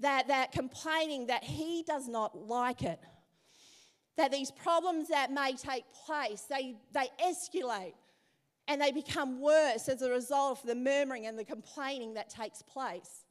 That, 0.00 0.28
that 0.28 0.52
complaining 0.52 1.28
that 1.28 1.42
He 1.42 1.84
does 1.86 2.06
not 2.06 2.36
like 2.36 2.82
it 2.82 3.00
that 4.16 4.30
these 4.30 4.50
problems 4.50 5.08
that 5.08 5.32
may 5.32 5.54
take 5.54 5.84
place, 6.06 6.42
they, 6.42 6.76
they 6.92 7.08
escalate 7.22 7.94
and 8.68 8.80
they 8.80 8.92
become 8.92 9.40
worse 9.40 9.88
as 9.88 10.02
a 10.02 10.10
result 10.10 10.58
of 10.58 10.66
the 10.66 10.74
murmuring 10.74 11.26
and 11.26 11.38
the 11.38 11.44
complaining 11.44 12.14
that 12.14 12.30
takes 12.30 12.62
place. 12.62 13.24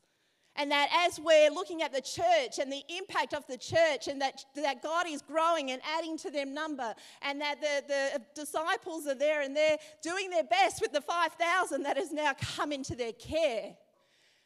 And 0.55 0.69
that 0.69 0.89
as 1.07 1.19
we're 1.19 1.49
looking 1.49 1.81
at 1.81 1.91
the 1.91 2.01
church 2.01 2.59
and 2.61 2.71
the 2.71 2.83
impact 2.95 3.33
of 3.33 3.45
the 3.47 3.57
church, 3.57 4.07
and 4.07 4.21
that, 4.21 4.45
that 4.55 4.83
God 4.83 5.07
is 5.07 5.23
growing 5.23 5.71
and 5.71 5.81
adding 5.97 6.15
to 6.19 6.29
their 6.29 6.45
number, 6.45 6.93
and 7.23 7.41
that 7.41 7.59
the, 7.59 7.83
the 7.87 8.21
disciples 8.39 9.07
are 9.07 9.15
there 9.15 9.41
and 9.41 9.55
they're 9.57 9.77
doing 10.03 10.29
their 10.29 10.43
best 10.43 10.79
with 10.79 10.91
the 10.91 11.01
5,000 11.01 11.81
that 11.83 11.97
has 11.97 12.11
now 12.11 12.33
come 12.55 12.71
into 12.71 12.95
their 12.95 13.13
care, 13.13 13.75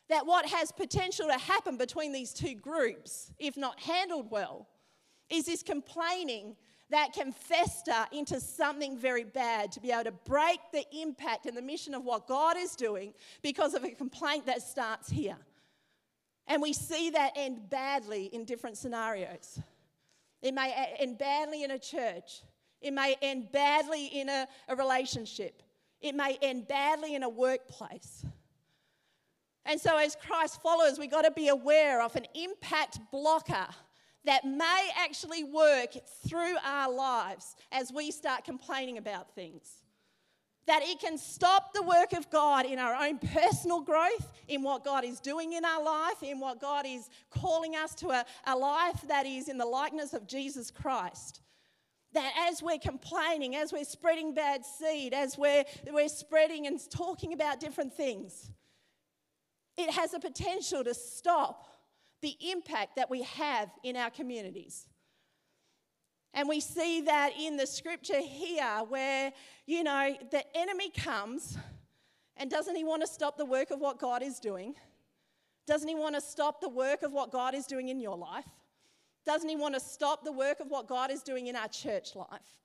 that 0.08 0.26
what 0.26 0.46
has 0.46 0.72
potential 0.72 1.28
to 1.28 1.38
happen 1.38 1.76
between 1.76 2.14
these 2.14 2.32
two 2.32 2.56
groups, 2.56 3.34
if 3.38 3.58
not 3.58 3.78
handled 3.82 4.32
well, 4.32 4.70
is 5.30 5.46
this 5.46 5.64
complaining 5.64 6.56
that 6.90 7.14
can 7.14 7.32
fester 7.32 8.06
into 8.12 8.40
something 8.40 8.98
very 8.98 9.26
bad 9.26 9.72
to 9.74 9.82
be 9.82 9.92
able 9.92 10.06
to 10.06 10.12
break 10.12 10.60
the 10.72 10.86
impact 11.02 11.46
and 11.46 11.58
the 11.58 11.62
mission 11.62 11.94
of 11.94 12.04
what 12.04 12.28
God 12.28 12.56
is 12.58 12.76
doing 12.76 13.14
because 13.42 13.74
of 13.74 13.84
a 13.84 13.90
complaint 13.90 14.46
that 14.46 14.62
starts 14.62 15.10
here. 15.10 15.38
And 16.48 16.62
we 16.62 16.72
see 16.72 17.10
that 17.10 17.34
end 17.36 17.70
badly 17.70 18.26
in 18.28 18.46
different 18.46 18.78
scenarios. 18.78 19.60
It 20.42 20.54
may 20.54 20.96
end 20.98 21.18
badly 21.18 21.64
in 21.64 21.72
a 21.72 21.80
church, 21.80 22.44
it 22.82 22.94
may 22.94 23.16
end 23.22 23.52
badly 23.52 24.06
in 24.06 24.30
a, 24.30 24.48
a 24.70 24.76
relationship, 24.76 25.62
it 26.00 26.16
may 26.16 26.38
end 26.42 26.68
badly 26.68 27.16
in 27.16 27.24
a 27.24 27.30
workplace. 27.30 28.24
And 29.66 29.82
so, 29.82 29.98
as 29.98 30.16
Christ 30.16 30.62
followers, 30.62 30.98
we've 30.98 31.12
got 31.12 31.24
to 31.24 31.32
be 31.32 31.50
aware 31.50 32.02
of 32.02 32.16
an 32.16 32.26
impact 32.34 33.00
blocker 33.12 33.68
that 34.26 34.46
may 34.46 34.90
actually 34.98 35.44
work 35.44 35.96
through 36.28 36.56
our 36.64 36.92
lives 36.92 37.56
as 37.72 37.92
we 37.94 38.12
start 38.12 38.44
complaining 38.44 38.98
about 38.98 39.34
things. 39.34 39.84
That 40.66 40.84
it 40.84 41.00
can 41.00 41.18
stop 41.18 41.74
the 41.74 41.82
work 41.82 42.12
of 42.12 42.30
God 42.30 42.66
in 42.66 42.78
our 42.78 42.94
own 42.94 43.20
personal 43.20 43.80
growth, 43.80 44.34
in 44.50 44.64
what 44.64 44.84
God 44.84 45.06
is 45.06 45.22
doing 45.22 45.54
in 45.54 45.64
our 45.64 45.82
life, 45.82 46.22
in 46.22 46.42
what 46.42 46.60
God 46.60 46.86
is 46.86 47.10
calling 47.30 47.76
us 47.76 47.96
to 47.96 48.10
a, 48.10 48.26
a 48.46 48.56
life 48.56 49.02
that 49.08 49.26
is 49.26 49.48
in 49.48 49.58
the 49.58 49.66
likeness 49.66 50.14
of 50.14 50.28
Jesus 50.28 50.72
Christ 50.72 51.42
that 52.14 52.34
as 52.50 52.64
we're 52.64 52.80
complaining, 52.80 53.56
as 53.56 53.72
we're 53.72 53.84
spreading 53.84 54.34
bad 54.34 54.66
seed, 54.66 55.14
as 55.14 55.38
we're, 55.38 55.64
we're 55.92 56.10
spreading 56.10 56.66
and 56.66 56.80
talking 56.90 57.34
about 57.34 57.60
different 57.60 57.94
things, 57.94 58.50
it 59.78 59.92
has 59.92 60.14
a 60.14 60.20
potential 60.20 60.84
to 60.84 60.94
stop 60.94 61.68
the 62.22 62.36
impact 62.52 62.96
that 62.96 63.10
we 63.10 63.24
have 63.24 63.70
in 63.84 63.96
our 63.96 64.10
communities. 64.10 64.88
And 66.34 66.48
we 66.48 66.60
see 66.60 67.02
that 67.02 67.32
in 67.40 67.58
the 67.58 67.66
scripture 67.66 68.22
here 68.22 68.84
where, 68.88 69.32
you 69.66 69.84
know, 69.84 70.16
the 70.32 70.44
enemy 70.56 70.92
comes 70.92 71.58
and 72.36 72.52
doesn't 72.52 72.76
he 72.76 72.84
want 72.84 73.02
to 73.02 73.08
stop 73.08 73.38
the 73.38 73.46
work 73.46 73.72
of 73.72 73.80
what 73.80 74.00
God 74.00 74.22
is 74.22 74.40
doing? 74.40 74.76
Doesn't 75.66 75.88
he 75.88 75.96
want 75.96 76.16
to 76.16 76.22
stop 76.22 76.62
the 76.62 76.70
work 76.70 77.04
of 77.04 77.12
what 77.12 77.32
God 77.32 77.56
is 77.56 77.66
doing 77.66 77.90
in 77.90 78.00
your 78.00 78.16
life? 78.16 78.46
Doesn't 79.26 79.50
he 79.50 79.56
want 79.56 79.74
to 79.74 79.80
stop 79.80 80.24
the 80.24 80.32
work 80.32 80.60
of 80.60 80.70
what 80.70 80.88
God 80.88 81.12
is 81.12 81.22
doing 81.22 81.48
in 81.48 81.56
our 81.56 81.68
church 81.68 82.16
life? 82.16 82.56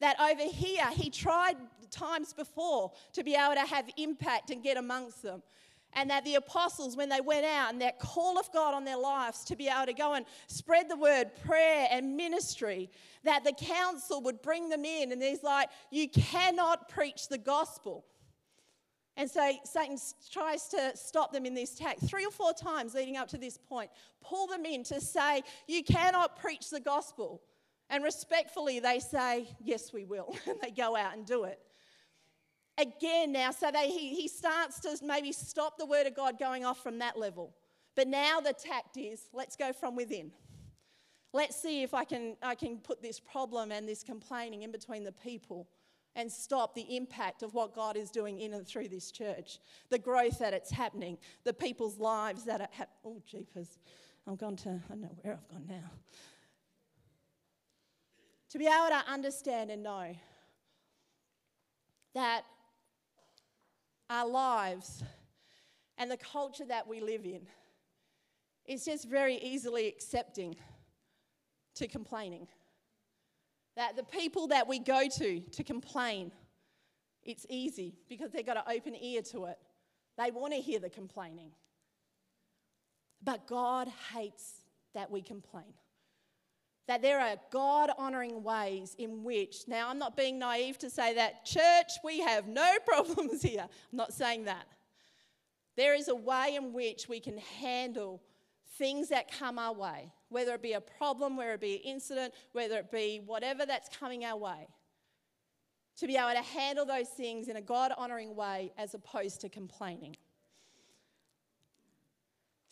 That 0.00 0.20
over 0.20 0.48
here, 0.48 0.86
he 0.92 1.10
tried 1.10 1.56
times 1.90 2.32
before 2.32 2.92
to 3.14 3.24
be 3.24 3.34
able 3.34 3.54
to 3.54 3.66
have 3.66 3.86
impact 3.96 4.50
and 4.50 4.62
get 4.62 4.76
amongst 4.76 5.22
them 5.22 5.42
and 5.94 6.10
that 6.10 6.24
the 6.24 6.36
apostles, 6.36 6.96
when 6.96 7.08
they 7.08 7.20
went 7.20 7.44
out 7.44 7.72
and 7.72 7.80
that 7.82 7.98
call 7.98 8.38
of 8.38 8.50
God 8.52 8.74
on 8.74 8.84
their 8.84 8.96
lives 8.96 9.44
to 9.44 9.56
be 9.56 9.68
able 9.68 9.86
to 9.86 9.92
go 9.92 10.14
and 10.14 10.24
spread 10.46 10.88
the 10.88 10.96
word, 10.96 11.30
prayer, 11.44 11.86
and 11.90 12.16
ministry, 12.16 12.90
that 13.24 13.44
the 13.44 13.52
council 13.52 14.22
would 14.22 14.40
bring 14.42 14.68
them 14.68 14.84
in. 14.84 15.12
And 15.12 15.22
he's 15.22 15.42
like, 15.42 15.68
You 15.90 16.08
cannot 16.08 16.88
preach 16.88 17.28
the 17.28 17.38
gospel. 17.38 18.04
And 19.16 19.30
so 19.30 19.52
Satan 19.64 19.98
tries 20.30 20.68
to 20.68 20.96
stop 20.96 21.32
them 21.32 21.44
in 21.44 21.52
this 21.52 21.74
tack 21.74 21.98
three 22.00 22.24
or 22.24 22.30
four 22.30 22.54
times 22.54 22.94
leading 22.94 23.18
up 23.18 23.28
to 23.28 23.38
this 23.38 23.58
point, 23.58 23.90
pull 24.22 24.46
them 24.46 24.64
in 24.64 24.84
to 24.84 25.00
say, 25.00 25.42
You 25.68 25.84
cannot 25.84 26.40
preach 26.40 26.70
the 26.70 26.80
gospel. 26.80 27.42
And 27.90 28.02
respectfully, 28.02 28.80
they 28.80 28.98
say, 28.98 29.48
Yes, 29.62 29.92
we 29.92 30.04
will. 30.06 30.34
and 30.46 30.56
they 30.62 30.70
go 30.70 30.96
out 30.96 31.14
and 31.14 31.26
do 31.26 31.44
it 31.44 31.58
again 32.78 33.32
now. 33.32 33.50
So 33.50 33.70
they, 33.70 33.88
he, 33.88 34.14
he 34.14 34.28
starts 34.28 34.80
to 34.80 34.96
maybe 35.04 35.32
stop 35.32 35.78
the 35.78 35.86
word 35.86 36.06
of 36.06 36.14
God 36.14 36.38
going 36.38 36.64
off 36.64 36.82
from 36.82 36.98
that 36.98 37.18
level. 37.18 37.54
But 37.94 38.08
now 38.08 38.40
the 38.40 38.52
tact 38.52 38.96
is 38.96 39.28
let's 39.32 39.56
go 39.56 39.72
from 39.72 39.96
within. 39.96 40.32
Let's 41.34 41.60
see 41.60 41.82
if 41.82 41.94
I 41.94 42.04
can, 42.04 42.36
I 42.42 42.54
can 42.54 42.78
put 42.78 43.02
this 43.02 43.18
problem 43.18 43.72
and 43.72 43.88
this 43.88 44.02
complaining 44.02 44.62
in 44.62 44.72
between 44.72 45.02
the 45.04 45.12
people 45.12 45.68
and 46.14 46.30
stop 46.30 46.74
the 46.74 46.94
impact 46.94 47.42
of 47.42 47.54
what 47.54 47.74
God 47.74 47.96
is 47.96 48.10
doing 48.10 48.38
in 48.38 48.52
and 48.52 48.66
through 48.66 48.88
this 48.88 49.10
church, 49.10 49.58
the 49.88 49.98
growth 49.98 50.38
that 50.40 50.52
it's 50.52 50.70
happening, 50.70 51.16
the 51.44 51.54
people's 51.54 51.98
lives 51.98 52.44
that 52.44 52.60
are 52.60 52.68
happening. 52.70 52.98
Oh, 53.06 53.22
jeepers. 53.26 53.78
I've 54.28 54.38
gone 54.38 54.56
to, 54.56 54.68
I 54.68 54.88
don't 54.90 55.02
know 55.02 55.16
where 55.22 55.34
I've 55.34 55.48
gone 55.48 55.64
now. 55.68 55.90
To 58.50 58.58
be 58.58 58.66
able 58.66 58.88
to 58.90 59.10
understand 59.10 59.70
and 59.70 59.82
know 59.82 60.14
that 62.14 62.42
our 64.12 64.28
lives 64.28 65.02
and 65.96 66.10
the 66.10 66.18
culture 66.18 66.66
that 66.66 66.86
we 66.86 67.00
live 67.00 67.24
in 67.24 67.40
is 68.66 68.84
just 68.84 69.08
very 69.08 69.36
easily 69.36 69.88
accepting 69.88 70.54
to 71.76 71.88
complaining. 71.88 72.46
That 73.76 73.96
the 73.96 74.04
people 74.04 74.48
that 74.48 74.68
we 74.68 74.78
go 74.78 75.08
to 75.08 75.40
to 75.40 75.64
complain, 75.64 76.30
it's 77.22 77.46
easy 77.48 77.94
because 78.08 78.30
they've 78.30 78.44
got 78.44 78.58
an 78.58 78.64
open 78.76 78.94
ear 79.00 79.22
to 79.32 79.46
it. 79.46 79.58
They 80.18 80.30
want 80.30 80.52
to 80.52 80.60
hear 80.60 80.78
the 80.78 80.90
complaining. 80.90 81.52
But 83.22 83.46
God 83.46 83.88
hates 84.14 84.52
that 84.94 85.10
we 85.10 85.22
complain 85.22 85.72
that 86.88 87.02
there 87.02 87.20
are 87.20 87.36
God 87.50 87.90
honoring 87.96 88.42
ways 88.42 88.94
in 88.98 89.22
which, 89.22 89.64
now 89.68 89.88
I'm 89.88 89.98
not 89.98 90.16
being 90.16 90.38
naive 90.38 90.78
to 90.78 90.90
say 90.90 91.14
that, 91.14 91.44
church, 91.44 91.92
we 92.04 92.20
have 92.20 92.48
no 92.48 92.76
problems 92.86 93.42
here. 93.42 93.62
I'm 93.62 93.96
not 93.96 94.12
saying 94.12 94.44
that. 94.44 94.66
There 95.76 95.94
is 95.94 96.08
a 96.08 96.14
way 96.14 96.56
in 96.56 96.72
which 96.72 97.08
we 97.08 97.20
can 97.20 97.38
handle 97.38 98.22
things 98.78 99.08
that 99.08 99.30
come 99.30 99.58
our 99.58 99.72
way, 99.72 100.12
whether 100.28 100.54
it 100.54 100.62
be 100.62 100.72
a 100.72 100.80
problem, 100.80 101.36
whether 101.36 101.52
it 101.52 101.60
be 101.60 101.76
an 101.76 101.82
incident, 101.82 102.34
whether 102.52 102.78
it 102.78 102.90
be 102.90 103.22
whatever 103.24 103.64
that's 103.64 103.94
coming 103.96 104.24
our 104.24 104.36
way. 104.36 104.68
To 105.98 106.06
be 106.06 106.16
able 106.16 106.32
to 106.32 106.42
handle 106.42 106.84
those 106.84 107.08
things 107.08 107.48
in 107.48 107.56
a 107.56 107.60
God 107.60 107.92
honoring 107.96 108.34
way 108.34 108.72
as 108.76 108.94
opposed 108.94 109.40
to 109.42 109.48
complaining. 109.48 110.16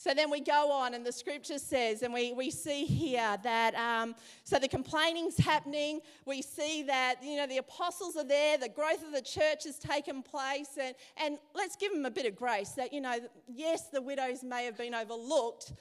So 0.01 0.15
then 0.15 0.31
we 0.31 0.41
go 0.41 0.73
on, 0.73 0.95
and 0.95 1.05
the 1.05 1.13
scripture 1.13 1.59
says, 1.59 2.01
and 2.01 2.15
we, 2.15 2.33
we 2.33 2.51
see 2.51 2.87
here 2.87 3.37
that, 3.43 3.75
um, 3.75 4.15
so 4.45 4.59
the 4.59 4.67
complaining's 4.67 5.37
happening. 5.37 6.01
We 6.25 6.41
see 6.41 6.85
that, 6.85 7.17
you 7.23 7.37
know, 7.37 7.47
the 7.47 7.59
apostles 7.59 8.17
are 8.17 8.25
there, 8.25 8.57
the 8.57 8.71
growth 8.71 9.05
of 9.05 9.13
the 9.13 9.21
church 9.21 9.65
has 9.65 9.79
taken 9.79 10.23
place, 10.23 10.79
and, 10.81 10.95
and 11.19 11.37
let's 11.55 11.77
give 11.77 11.93
them 11.93 12.07
a 12.07 12.11
bit 12.11 12.25
of 12.25 12.35
grace 12.35 12.71
that, 12.71 12.95
you 12.95 13.03
know, 13.03 13.19
yes, 13.47 13.91
the 13.91 14.01
widows 14.01 14.43
may 14.43 14.65
have 14.65 14.79
been 14.79 14.95
overlooked, 14.95 15.75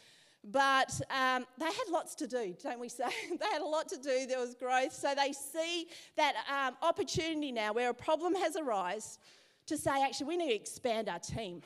but 0.43 0.99
um, 1.11 1.45
they 1.57 1.63
had 1.63 1.87
lots 1.89 2.13
to 2.15 2.27
do, 2.27 2.53
don't 2.61 2.81
we 2.81 2.89
say? 2.89 3.07
they 3.29 3.47
had 3.53 3.61
a 3.61 3.65
lot 3.65 3.87
to 3.87 3.97
do, 3.97 4.25
there 4.27 4.41
was 4.41 4.53
growth. 4.53 4.93
So 4.93 5.15
they 5.15 5.31
see 5.31 5.87
that 6.17 6.33
um, 6.53 6.75
opportunity 6.81 7.53
now 7.53 7.71
where 7.71 7.89
a 7.89 7.93
problem 7.93 8.35
has 8.35 8.57
arisen 8.57 9.21
to 9.67 9.77
say, 9.77 10.03
actually, 10.03 10.27
we 10.27 10.35
need 10.35 10.49
to 10.49 10.55
expand 10.55 11.07
our 11.07 11.19
team. 11.19 11.61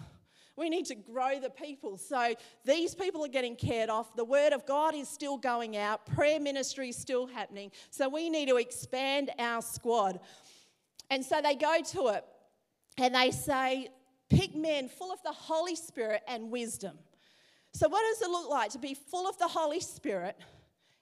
We 0.55 0.69
need 0.69 0.85
to 0.87 0.95
grow 0.95 1.39
the 1.39 1.49
people. 1.49 1.97
So 1.97 2.35
these 2.63 2.93
people 2.93 3.25
are 3.25 3.29
getting 3.29 3.55
cared 3.55 3.89
off. 3.89 4.15
The 4.15 4.25
word 4.25 4.53
of 4.53 4.65
God 4.65 4.93
is 4.93 5.09
still 5.09 5.37
going 5.37 5.75
out. 5.77 6.05
Prayer 6.05 6.39
ministry 6.39 6.89
is 6.89 6.95
still 6.95 7.25
happening. 7.25 7.71
So 7.89 8.07
we 8.07 8.29
need 8.29 8.49
to 8.49 8.57
expand 8.57 9.31
our 9.39 9.61
squad. 9.61 10.19
And 11.09 11.25
so 11.25 11.41
they 11.41 11.55
go 11.55 11.81
to 11.93 12.07
it 12.09 12.25
and 12.97 13.15
they 13.15 13.31
say, 13.31 13.89
pick 14.29 14.55
men 14.55 14.89
full 14.89 15.11
of 15.11 15.21
the 15.23 15.31
Holy 15.31 15.75
Spirit 15.75 16.21
and 16.27 16.51
wisdom. 16.51 16.97
So, 17.73 17.89
what 17.89 18.03
does 18.03 18.21
it 18.21 18.29
look 18.29 18.49
like 18.49 18.69
to 18.71 18.79
be 18.79 18.93
full 18.93 19.27
of 19.27 19.37
the 19.39 19.47
Holy 19.47 19.79
Spirit 19.79 20.37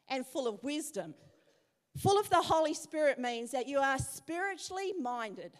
and 0.07 0.25
full 0.25 0.47
of 0.47 0.63
wisdom? 0.63 1.13
Full 1.97 2.17
of 2.17 2.29
the 2.29 2.41
Holy 2.41 2.73
Spirit 2.73 3.19
means 3.19 3.51
that 3.51 3.67
you 3.67 3.79
are 3.79 3.97
spiritually 3.97 4.93
minded. 4.99 5.51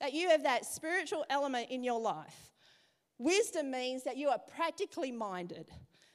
that 0.00 0.14
you 0.14 0.30
have 0.30 0.42
that 0.42 0.64
spiritual 0.64 1.24
element 1.30 1.70
in 1.70 1.84
your 1.84 2.00
life. 2.00 2.49
Wisdom 3.20 3.70
means 3.70 4.02
that 4.04 4.16
you 4.16 4.30
are 4.30 4.38
practically 4.38 5.12
minded, 5.12 5.66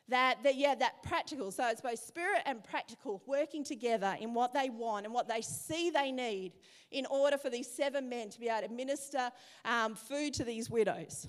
that, 0.08 0.42
that 0.42 0.56
have 0.56 0.80
that 0.80 1.04
practical. 1.04 1.52
So 1.52 1.68
it's 1.70 1.80
both 1.80 2.00
spirit 2.00 2.42
and 2.48 2.64
practical 2.64 3.22
working 3.28 3.64
together 3.64 4.18
in 4.20 4.34
what 4.34 4.56
they 4.56 4.72
want 4.72 5.06
and 5.06 5.14
what 5.14 5.28
they 5.28 5.42
see 5.42 5.92
they 5.92 6.12
need 6.12 6.54
in 6.90 7.06
order 7.06 7.38
for 7.38 7.52
these 7.52 7.72
seven 7.72 8.10
men 8.10 8.32
to 8.32 8.40
be 8.40 8.50
able 8.50 8.68
to 8.68 8.74
minister 8.74 9.30
um, 9.66 9.94
food 9.94 10.34
to 10.34 10.44
these 10.44 10.68
widows. 10.68 11.28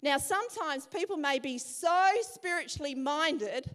Now, 0.00 0.16
sometimes 0.16 0.86
people 0.86 1.18
may 1.18 1.38
be 1.38 1.58
so 1.58 2.08
spiritually 2.22 2.94
minded 2.94 3.66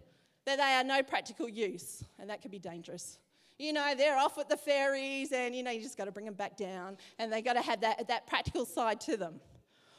that 0.48 0.58
they 0.58 0.64
are 0.74 0.84
no 0.84 1.04
practical 1.04 1.48
use, 1.48 2.04
and 2.18 2.28
that 2.32 2.42
can 2.42 2.50
be 2.50 2.58
dangerous. 2.58 3.20
You 3.60 3.74
know, 3.74 3.94
they're 3.96 4.18
off 4.18 4.38
with 4.38 4.50
the 4.50 4.58
fairies, 4.58 5.32
and 5.32 5.56
you 5.56 5.62
know, 5.62 5.70
you 5.70 5.84
just 5.84 6.00
got 6.00 6.06
to 6.06 6.12
bring 6.12 6.26
them 6.26 6.34
back 6.34 6.58
down, 6.58 6.98
and 7.20 7.32
they 7.32 7.44
got 7.44 7.54
to 7.54 7.62
have 7.62 7.82
that, 7.82 8.08
that 8.08 8.26
practical 8.26 8.66
side 8.66 9.00
to 9.02 9.18
them. 9.18 9.40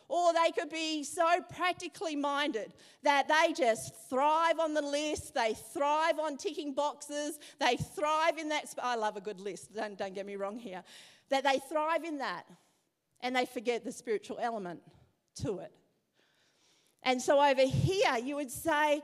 Or 0.09 0.33
they 0.33 0.53
could 0.53 0.71
be 0.71 1.03
so 1.03 1.41
practically 1.55 2.15
minded 2.15 2.73
that 3.03 3.27
they 3.29 3.53
just 3.53 3.93
thrive 4.09 4.61
on 4.61 4.73
the 4.73 4.83
list, 4.83 5.35
they 5.35 5.55
thrive 5.73 6.19
on 6.21 6.37
ticking 6.37 6.75
boxes, 6.75 7.39
they 7.59 7.77
thrive 7.77 8.39
in 8.39 8.49
that. 8.51 8.69
Sp- 8.71 8.85
I 8.85 8.95
love 8.95 9.17
a 9.17 9.21
good 9.21 9.41
list, 9.41 9.75
don't, 9.75 9.99
don't 9.99 10.15
get 10.15 10.27
me 10.27 10.37
wrong 10.37 10.59
here. 10.59 10.85
That 11.31 11.43
they 11.43 11.59
thrive 11.69 12.05
in 12.05 12.19
that 12.19 12.45
and 13.21 13.35
they 13.35 13.47
forget 13.47 13.85
the 13.85 13.91
spiritual 13.91 14.39
element 14.41 14.81
to 15.43 15.59
it. 15.59 15.73
And 17.03 17.21
so 17.21 17.41
over 17.43 17.67
here, 17.67 18.17
you 18.23 18.37
would 18.37 18.51
say, 18.51 19.01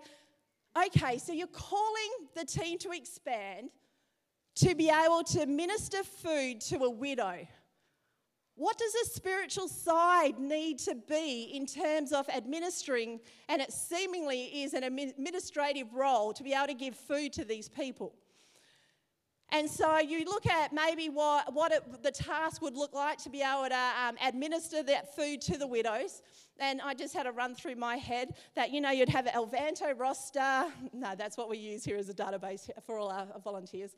okay, 0.87 1.19
so 1.19 1.33
you're 1.33 1.47
calling 1.49 2.11
the 2.35 2.45
team 2.45 2.79
to 2.79 2.91
expand 2.93 3.71
to 4.57 4.75
be 4.75 4.91
able 4.91 5.25
to 5.25 5.47
minister 5.47 6.03
food 6.03 6.61
to 6.61 6.85
a 6.85 6.91
widow. 6.91 7.47
What 8.55 8.77
does 8.79 8.95
a 8.95 9.07
spiritual 9.11 9.67
side 9.67 10.39
need 10.39 10.79
to 10.81 10.95
be 10.95 11.53
in 11.55 11.67
terms 11.67 12.13
of 12.13 12.29
administering? 12.29 13.21
And 13.49 13.63
it 13.63 13.73
seemingly 13.73 14.63
is 14.63 14.75
an 14.75 14.85
administrative 14.85 15.95
role 15.95 16.33
to 16.35 16.43
be 16.43 16.53
able 16.53 16.67
to 16.67 16.75
give 16.75 16.95
food 16.95 17.33
to 17.35 17.45
these 17.45 17.69
people. 17.69 18.15
And 19.55 19.69
so 19.69 19.99
you 19.99 20.25
look 20.25 20.47
at 20.47 20.73
maybe 20.73 21.11
what, 21.11 21.53
what 21.53 21.73
it, 21.73 22.03
the 22.03 22.11
task 22.11 22.63
would 22.63 22.75
look 22.75 22.95
like 22.95 23.19
to 23.19 23.29
be 23.29 23.43
able 23.43 23.69
to 23.69 23.91
um, 24.03 24.17
administer 24.27 24.83
that 24.85 25.15
food 25.15 25.43
to 25.43 25.59
the 25.59 25.67
widows. 25.67 26.23
And 26.59 26.81
I 26.81 26.95
just 26.95 27.13
had 27.13 27.27
a 27.27 27.33
run 27.33 27.55
through 27.55 27.77
my 27.77 27.97
head 27.97 28.35
that, 28.55 28.71
you 28.71 28.81
know, 28.81 28.91
you'd 28.91 29.11
have 29.11 29.27
an 29.27 29.35
Elvanto 29.35 29.99
roster. 29.99 30.65
No, 30.95 31.15
that's 31.17 31.37
what 31.37 31.51
we 31.51 31.59
use 31.59 31.85
here 31.85 31.99
as 31.99 32.09
a 32.09 32.15
database 32.15 32.71
for 32.87 32.99
all 32.99 33.11
our 33.11 33.27
volunteers. 33.45 33.91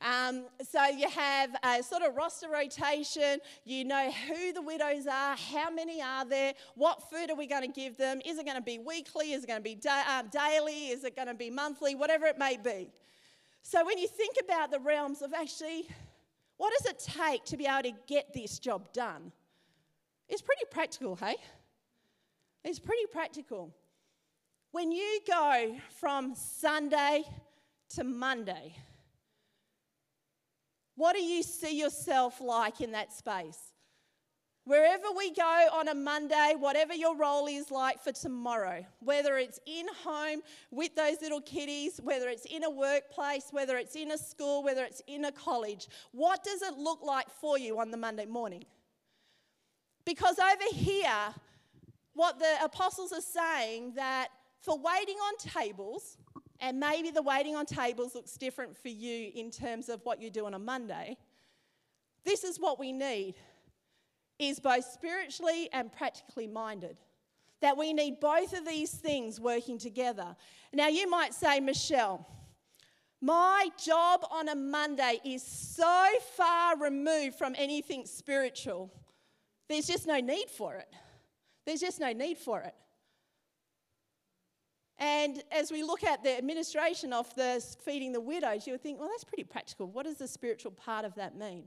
Um, 0.00 0.46
so 0.62 0.82
you 0.86 1.10
have 1.10 1.50
a 1.62 1.82
sort 1.82 2.02
of 2.02 2.14
roster 2.14 2.48
rotation. 2.48 3.40
You 3.66 3.84
know 3.84 4.10
who 4.28 4.54
the 4.54 4.62
widows 4.62 5.06
are, 5.06 5.36
how 5.36 5.70
many 5.70 6.00
are 6.00 6.24
there, 6.24 6.54
what 6.74 7.10
food 7.10 7.30
are 7.30 7.36
we 7.36 7.46
going 7.46 7.62
to 7.62 7.80
give 7.80 7.98
them? 7.98 8.22
Is 8.24 8.38
it 8.38 8.46
going 8.46 8.56
to 8.56 8.62
be 8.62 8.78
weekly? 8.78 9.32
Is 9.32 9.44
it 9.44 9.46
going 9.46 9.60
to 9.60 9.64
be 9.64 9.74
da- 9.74 10.04
um, 10.08 10.28
daily? 10.28 10.88
Is 10.88 11.04
it 11.04 11.16
going 11.16 11.28
to 11.28 11.34
be 11.34 11.50
monthly? 11.50 11.94
Whatever 11.94 12.26
it 12.26 12.38
may 12.38 12.56
be. 12.56 12.88
So 13.62 13.84
when 13.84 13.98
you 13.98 14.08
think 14.08 14.36
about 14.42 14.70
the 14.70 14.80
realms 14.80 15.22
of 15.22 15.32
actually, 15.32 15.88
what 16.56 16.72
does 16.78 16.92
it 16.92 16.98
take 16.98 17.44
to 17.46 17.56
be 17.56 17.66
able 17.66 17.82
to 17.90 17.96
get 18.06 18.32
this 18.34 18.58
job 18.58 18.92
done? 18.92 19.32
It's 20.28 20.42
pretty 20.42 20.64
practical, 20.70 21.16
hey? 21.16 21.36
It's 22.64 22.78
pretty 22.78 23.06
practical. 23.10 23.72
When 24.72 24.92
you 24.92 25.20
go 25.26 25.76
from 25.98 26.34
Sunday 26.34 27.24
to 27.90 28.04
Monday, 28.04 28.74
what 30.94 31.14
do 31.14 31.22
you 31.22 31.42
see 31.42 31.78
yourself 31.78 32.40
like 32.40 32.80
in 32.80 32.92
that 32.92 33.12
space? 33.12 33.71
Wherever 34.64 35.06
we 35.16 35.32
go 35.32 35.68
on 35.72 35.88
a 35.88 35.94
Monday, 35.94 36.54
whatever 36.56 36.94
your 36.94 37.16
role 37.16 37.48
is 37.48 37.72
like 37.72 38.00
for 38.00 38.12
tomorrow, 38.12 38.86
whether 39.00 39.36
it's 39.36 39.58
in 39.66 39.86
home 40.04 40.40
with 40.70 40.94
those 40.94 41.20
little 41.20 41.40
kiddies, 41.40 42.00
whether 42.04 42.28
it's 42.28 42.44
in 42.44 42.62
a 42.62 42.70
workplace, 42.70 43.48
whether 43.50 43.76
it's 43.76 43.96
in 43.96 44.12
a 44.12 44.18
school, 44.18 44.62
whether 44.62 44.84
it's 44.84 45.02
in 45.08 45.24
a 45.24 45.32
college, 45.32 45.88
what 46.12 46.44
does 46.44 46.62
it 46.62 46.74
look 46.74 47.02
like 47.02 47.28
for 47.28 47.58
you 47.58 47.80
on 47.80 47.90
the 47.90 47.96
Monday 47.96 48.24
morning? 48.24 48.64
Because 50.04 50.38
over 50.38 50.74
here, 50.76 51.34
what 52.14 52.38
the 52.38 52.54
apostles 52.62 53.12
are 53.12 53.20
saying 53.20 53.94
that 53.96 54.28
for 54.60 54.78
waiting 54.78 55.16
on 55.16 55.36
tables, 55.38 56.18
and 56.60 56.78
maybe 56.78 57.10
the 57.10 57.22
waiting 57.22 57.56
on 57.56 57.66
tables 57.66 58.14
looks 58.14 58.34
different 58.34 58.76
for 58.76 58.88
you 58.88 59.32
in 59.34 59.50
terms 59.50 59.88
of 59.88 60.00
what 60.04 60.22
you 60.22 60.30
do 60.30 60.46
on 60.46 60.54
a 60.54 60.58
Monday, 60.58 61.16
this 62.24 62.44
is 62.44 62.60
what 62.60 62.78
we 62.78 62.92
need 62.92 63.34
is 64.42 64.58
both 64.58 64.84
spiritually 64.84 65.68
and 65.72 65.92
practically 65.92 66.46
minded. 66.46 66.98
That 67.60 67.76
we 67.76 67.92
need 67.92 68.18
both 68.20 68.52
of 68.52 68.66
these 68.66 68.90
things 68.90 69.38
working 69.38 69.78
together. 69.78 70.34
Now, 70.72 70.88
you 70.88 71.08
might 71.08 71.32
say, 71.32 71.60
Michelle, 71.60 72.26
my 73.20 73.68
job 73.82 74.26
on 74.32 74.48
a 74.48 74.56
Monday 74.56 75.20
is 75.24 75.44
so 75.44 76.08
far 76.36 76.76
removed 76.76 77.36
from 77.36 77.54
anything 77.56 78.04
spiritual, 78.04 78.92
there's 79.68 79.86
just 79.86 80.08
no 80.08 80.18
need 80.18 80.50
for 80.50 80.74
it. 80.74 80.92
There's 81.64 81.80
just 81.80 82.00
no 82.00 82.12
need 82.12 82.36
for 82.36 82.60
it. 82.62 82.74
And 84.98 85.42
as 85.52 85.70
we 85.70 85.84
look 85.84 86.02
at 86.02 86.24
the 86.24 86.36
administration 86.36 87.12
of 87.12 87.32
the 87.36 87.64
feeding 87.84 88.12
the 88.12 88.20
widows, 88.20 88.66
you 88.66 88.72
would 88.72 88.82
think, 88.82 88.98
well, 88.98 89.08
that's 89.08 89.24
pretty 89.24 89.44
practical. 89.44 89.86
What 89.86 90.04
does 90.04 90.16
the 90.16 90.28
spiritual 90.28 90.72
part 90.72 91.04
of 91.04 91.14
that 91.14 91.36
mean? 91.36 91.64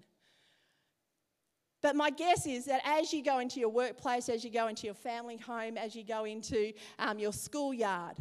But 1.86 1.96
my 1.96 2.10
guess 2.10 2.48
is 2.48 2.66
that 2.66 2.82
as 2.84 3.14
you 3.14 3.24
go 3.24 3.38
into 3.38 3.60
your 3.60 3.70
workplace, 3.70 4.28
as 4.28 4.44
you 4.44 4.50
go 4.50 4.70
into 4.70 4.88
your 4.88 4.96
family 4.96 5.38
home, 5.38 5.78
as 5.78 5.96
you 5.96 6.04
go 6.04 6.24
into 6.26 6.74
um, 6.98 7.20
your 7.20 7.32
schoolyard, 7.32 8.18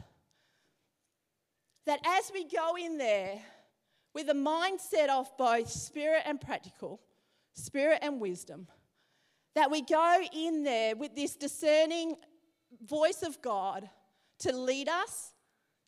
that 1.87 1.99
as 2.05 2.31
we 2.35 2.47
go 2.47 2.75
in 2.77 2.99
there 2.99 3.41
with 4.13 4.29
a 4.29 4.35
mindset 4.35 5.09
of 5.09 5.35
both 5.39 5.71
spirit 5.71 6.25
and 6.27 6.39
practical, 6.43 7.01
spirit 7.55 8.01
and 8.03 8.21
wisdom, 8.21 8.67
that 9.55 9.71
we 9.71 9.81
go 9.81 10.21
in 10.35 10.63
there 10.63 10.95
with 10.95 11.15
this 11.15 11.35
discerning 11.35 12.17
voice 12.87 13.23
of 13.23 13.41
God 13.41 13.89
to 14.41 14.55
lead 14.55 14.91
us, 14.91 15.33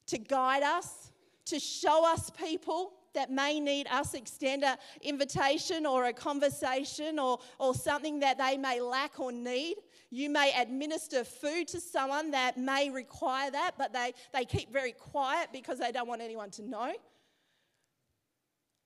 to 0.06 0.16
guide 0.16 0.62
us, 0.62 1.12
to 1.44 1.58
show 1.58 2.10
us 2.10 2.30
people 2.30 2.94
that 3.16 3.30
may 3.30 3.58
need 3.58 3.86
us 3.88 4.14
extend 4.14 4.62
an 4.62 4.76
invitation 5.02 5.84
or 5.84 6.04
a 6.04 6.12
conversation 6.12 7.18
or, 7.18 7.38
or 7.58 7.74
something 7.74 8.20
that 8.20 8.38
they 8.38 8.56
may 8.56 8.80
lack 8.80 9.18
or 9.18 9.32
need. 9.32 9.76
You 10.10 10.30
may 10.30 10.52
administer 10.56 11.24
food 11.24 11.66
to 11.68 11.80
someone 11.80 12.30
that 12.30 12.56
may 12.56 12.90
require 12.90 13.50
that, 13.50 13.72
but 13.76 13.92
they, 13.92 14.12
they 14.32 14.44
keep 14.44 14.72
very 14.72 14.92
quiet 14.92 15.48
because 15.52 15.78
they 15.78 15.90
don't 15.90 16.06
want 16.06 16.22
anyone 16.22 16.50
to 16.52 16.62
know. 16.62 16.92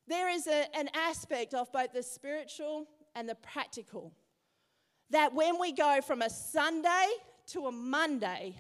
There 0.07 0.31
is 0.31 0.47
a, 0.47 0.65
an 0.75 0.89
aspect 0.95 1.53
of 1.53 1.71
both 1.73 1.93
the 1.93 2.03
spiritual 2.03 2.87
and 3.15 3.29
the 3.29 3.35
practical 3.35 4.13
that 5.11 5.35
when 5.35 5.61
we 5.61 5.73
go 5.73 6.01
from 6.07 6.23
a 6.23 6.31
Sunday 6.31 7.09
to 7.49 7.67
a 7.67 7.73
Monday, 7.73 8.57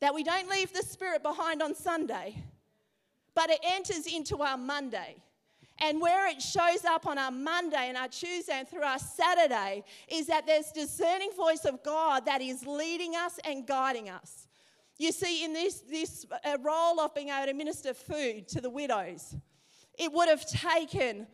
that 0.00 0.12
we 0.12 0.24
don't 0.24 0.48
leave 0.50 0.72
the 0.72 0.82
spirit 0.82 1.22
behind 1.22 1.62
on 1.62 1.74
Sunday 1.74 2.36
but 3.34 3.50
it 3.50 3.60
enters 3.62 4.06
into 4.06 4.38
our 4.42 4.56
Monday. 4.56 5.16
And 5.80 6.00
where 6.00 6.28
it 6.28 6.40
shows 6.40 6.84
up 6.84 7.06
on 7.06 7.18
our 7.18 7.32
Monday 7.32 7.88
and 7.88 7.96
our 7.96 8.08
Tuesday 8.08 8.52
and 8.54 8.68
through 8.68 8.84
our 8.84 8.98
Saturday 8.98 9.82
is 10.08 10.28
that 10.28 10.46
there's 10.46 10.70
discerning 10.70 11.30
voice 11.36 11.64
of 11.64 11.82
God 11.82 12.26
that 12.26 12.40
is 12.40 12.64
leading 12.64 13.16
us 13.16 13.40
and 13.44 13.66
guiding 13.66 14.08
us. 14.08 14.46
You 14.98 15.10
see, 15.10 15.44
in 15.44 15.52
this, 15.52 15.80
this 15.80 16.24
uh, 16.44 16.58
role 16.62 17.00
of 17.00 17.12
being 17.14 17.30
able 17.30 17.46
to 17.46 17.54
minister 17.54 17.92
food 17.92 18.46
to 18.48 18.60
the 18.60 18.70
widows, 18.70 19.34
it 19.98 20.12
would 20.12 20.28
have 20.28 20.46
taken 20.46 21.26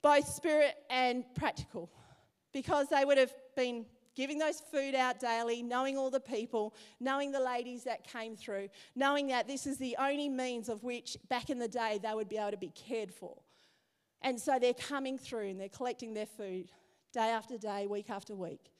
both 0.00 0.26
spirit 0.28 0.74
and 0.88 1.24
practical 1.34 1.90
because 2.52 2.88
they 2.88 3.04
would 3.04 3.18
have 3.18 3.32
been 3.54 3.84
giving 4.14 4.38
those 4.38 4.60
food 4.60 4.94
out 4.94 5.18
daily, 5.20 5.62
knowing 5.62 5.96
all 5.96 6.10
the 6.10 6.20
people, 6.20 6.74
knowing 7.00 7.32
the 7.32 7.40
ladies 7.40 7.84
that 7.84 8.04
came 8.04 8.36
through, 8.36 8.68
knowing 8.94 9.26
that 9.28 9.46
this 9.46 9.66
is 9.66 9.78
the 9.78 9.96
only 9.98 10.28
means 10.28 10.68
of 10.68 10.82
which 10.84 11.16
back 11.28 11.50
in 11.50 11.58
the 11.58 11.68
day 11.68 11.98
they 12.02 12.14
would 12.14 12.28
be 12.28 12.36
able 12.36 12.50
to 12.50 12.56
be 12.56 12.70
cared 12.70 13.12
for. 13.12 13.36
And 14.22 14.40
so 14.40 14.58
they're 14.58 14.72
coming 14.72 15.18
through 15.18 15.48
and 15.48 15.60
they're 15.60 15.68
collecting 15.68 16.14
their 16.14 16.26
food 16.26 16.70
day 17.12 17.30
after 17.30 17.58
day, 17.58 17.86
week 17.86 18.10
after 18.10 18.34
week. 18.34 18.70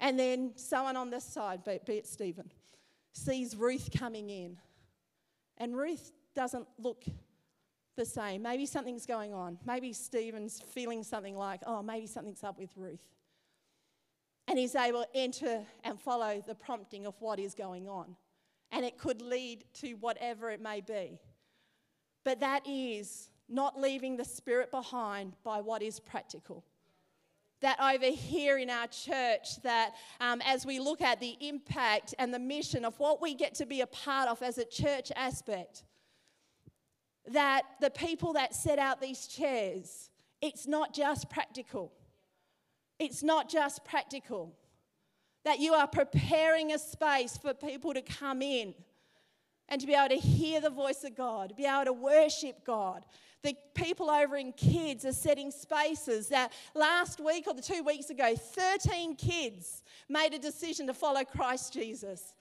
And 0.00 0.18
then 0.18 0.52
someone 0.56 0.96
on 0.96 1.10
this 1.10 1.24
side, 1.24 1.62
be 1.64 1.94
it 1.94 2.06
Stephen, 2.06 2.50
sees 3.12 3.54
Ruth 3.54 3.90
coming 3.96 4.30
in. 4.30 4.56
And 5.58 5.76
Ruth 5.76 6.12
doesn't 6.34 6.66
look 6.78 7.04
the 7.96 8.06
same. 8.06 8.42
Maybe 8.42 8.64
something's 8.64 9.06
going 9.06 9.34
on. 9.34 9.58
Maybe 9.66 9.92
Stephen's 9.92 10.60
feeling 10.60 11.04
something 11.04 11.36
like, 11.36 11.60
oh, 11.66 11.82
maybe 11.82 12.06
something's 12.06 12.42
up 12.42 12.58
with 12.58 12.70
Ruth 12.76 13.06
and 14.52 14.58
he's 14.58 14.74
able 14.74 15.00
to 15.00 15.08
enter 15.16 15.62
and 15.82 15.98
follow 15.98 16.44
the 16.46 16.54
prompting 16.54 17.06
of 17.06 17.14
what 17.20 17.38
is 17.38 17.54
going 17.54 17.88
on. 17.88 18.14
And 18.70 18.84
it 18.84 18.98
could 18.98 19.22
lead 19.22 19.64
to 19.80 19.94
whatever 19.94 20.50
it 20.50 20.60
may 20.60 20.82
be. 20.82 21.18
But 22.22 22.40
that 22.40 22.68
is 22.68 23.30
not 23.48 23.80
leaving 23.80 24.18
the 24.18 24.26
spirit 24.26 24.70
behind 24.70 25.32
by 25.42 25.62
what 25.62 25.82
is 25.82 25.98
practical. 25.98 26.66
that 27.62 27.80
over 27.80 28.14
here 28.14 28.58
in 28.58 28.68
our 28.68 28.88
church, 28.88 29.62
that 29.62 29.92
um, 30.20 30.42
as 30.44 30.66
we 30.66 30.78
look 30.78 31.00
at 31.00 31.18
the 31.18 31.34
impact 31.40 32.14
and 32.18 32.34
the 32.34 32.38
mission 32.38 32.84
of 32.84 32.98
what 32.98 33.22
we 33.22 33.34
get 33.34 33.54
to 33.54 33.64
be 33.64 33.80
a 33.80 33.86
part 33.86 34.28
of 34.28 34.42
as 34.42 34.58
a 34.58 34.64
church 34.66 35.10
aspect, 35.16 35.84
that 37.26 37.62
the 37.80 37.88
people 37.88 38.34
that 38.34 38.54
set 38.54 38.78
out 38.78 39.00
these 39.00 39.26
chairs, 39.26 40.10
it's 40.42 40.66
not 40.66 40.92
just 40.92 41.30
practical. 41.30 41.90
It's 43.02 43.22
not 43.22 43.48
just 43.48 43.84
practical. 43.84 44.54
That 45.44 45.58
you 45.58 45.74
are 45.74 45.88
preparing 45.88 46.72
a 46.72 46.78
space 46.78 47.36
for 47.36 47.52
people 47.52 47.92
to 47.94 48.02
come 48.02 48.42
in 48.42 48.74
and 49.68 49.80
to 49.80 49.86
be 49.86 49.94
able 49.94 50.10
to 50.10 50.20
hear 50.20 50.60
the 50.60 50.70
voice 50.70 51.02
of 51.02 51.16
God, 51.16 51.54
be 51.56 51.64
able 51.64 51.86
to 51.86 51.92
worship 51.92 52.64
God, 52.64 53.04
the 53.42 53.56
people 53.74 54.08
over 54.08 54.36
in 54.36 54.52
kids 54.52 55.04
are 55.04 55.12
setting 55.12 55.50
spaces 55.50 56.28
that 56.28 56.52
last 56.74 57.18
week 57.18 57.46
or 57.48 57.54
the 57.54 57.62
two 57.62 57.82
weeks 57.82 58.10
ago, 58.10 58.36
13 58.36 59.16
kids 59.16 59.82
made 60.08 60.32
a 60.32 60.38
decision 60.38 60.86
to 60.86 60.94
follow 60.94 61.24
Christ 61.24 61.72
Jesus. 61.72 62.34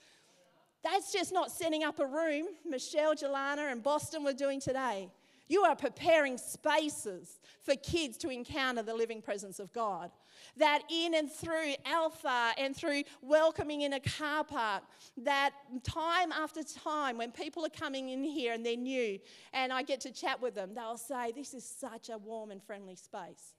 That's 0.84 1.12
just 1.12 1.34
not 1.34 1.52
setting 1.52 1.84
up 1.84 2.00
a 2.00 2.06
room. 2.06 2.48
Michelle, 2.68 3.16
Jelana, 3.16 3.72
and 3.72 3.82
Boston 3.82 4.24
were 4.24 4.34
doing 4.34 4.60
today. 4.60 5.10
You 5.52 5.64
are 5.64 5.76
preparing 5.76 6.38
spaces 6.38 7.42
for 7.62 7.76
kids 7.76 8.18
to 8.20 8.30
encounter 8.30 8.84
the 8.84 8.94
living 8.94 9.22
presence 9.22 9.60
of 9.60 9.74
God 9.74 10.10
that 10.56 10.84
in 10.90 11.14
and 11.14 11.30
through 11.30 11.74
Alpha 11.86 12.54
and 12.58 12.74
through 12.74 13.04
welcoming 13.22 13.82
in 13.82 13.92
a 13.92 14.00
car 14.00 14.46
park, 14.46 14.84
that 15.18 15.52
time 15.84 16.32
after 16.32 16.64
time 16.64 17.18
when 17.18 17.34
people 17.34 17.66
are 17.66 17.70
coming 17.78 18.08
in 18.08 18.24
here 18.24 18.54
and 18.54 18.66
they're 18.66 18.78
new 18.78 19.20
and 19.52 19.74
I 19.74 19.84
get 19.84 20.00
to 20.02 20.12
chat 20.14 20.42
with 20.42 20.56
them, 20.56 20.74
they'll 20.74 20.96
say, 20.96 21.34
This 21.36 21.54
is 21.54 21.66
such 21.66 22.08
a 22.08 22.18
warm 22.18 22.52
and 22.52 22.64
friendly 22.64 22.96
space. 22.96 23.56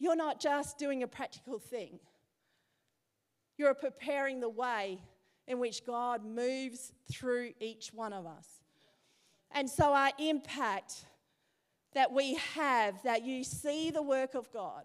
You're 0.00 0.16
not 0.16 0.40
just 0.40 0.78
doing 0.78 1.04
a 1.04 1.06
practical 1.06 1.60
thing, 1.60 2.00
you're 3.56 3.74
preparing 3.74 4.40
the 4.40 4.48
way 4.48 4.98
in 5.46 5.60
which 5.60 5.86
God 5.86 6.24
moves 6.24 6.92
through 7.08 7.52
each 7.60 7.92
one 7.94 8.12
of 8.12 8.26
us. 8.26 8.59
And 9.52 9.68
so, 9.68 9.92
our 9.92 10.12
impact 10.18 11.04
that 11.94 12.12
we 12.12 12.34
have, 12.54 13.02
that 13.02 13.24
you 13.24 13.42
see 13.42 13.90
the 13.90 14.02
work 14.02 14.34
of 14.34 14.52
God 14.52 14.84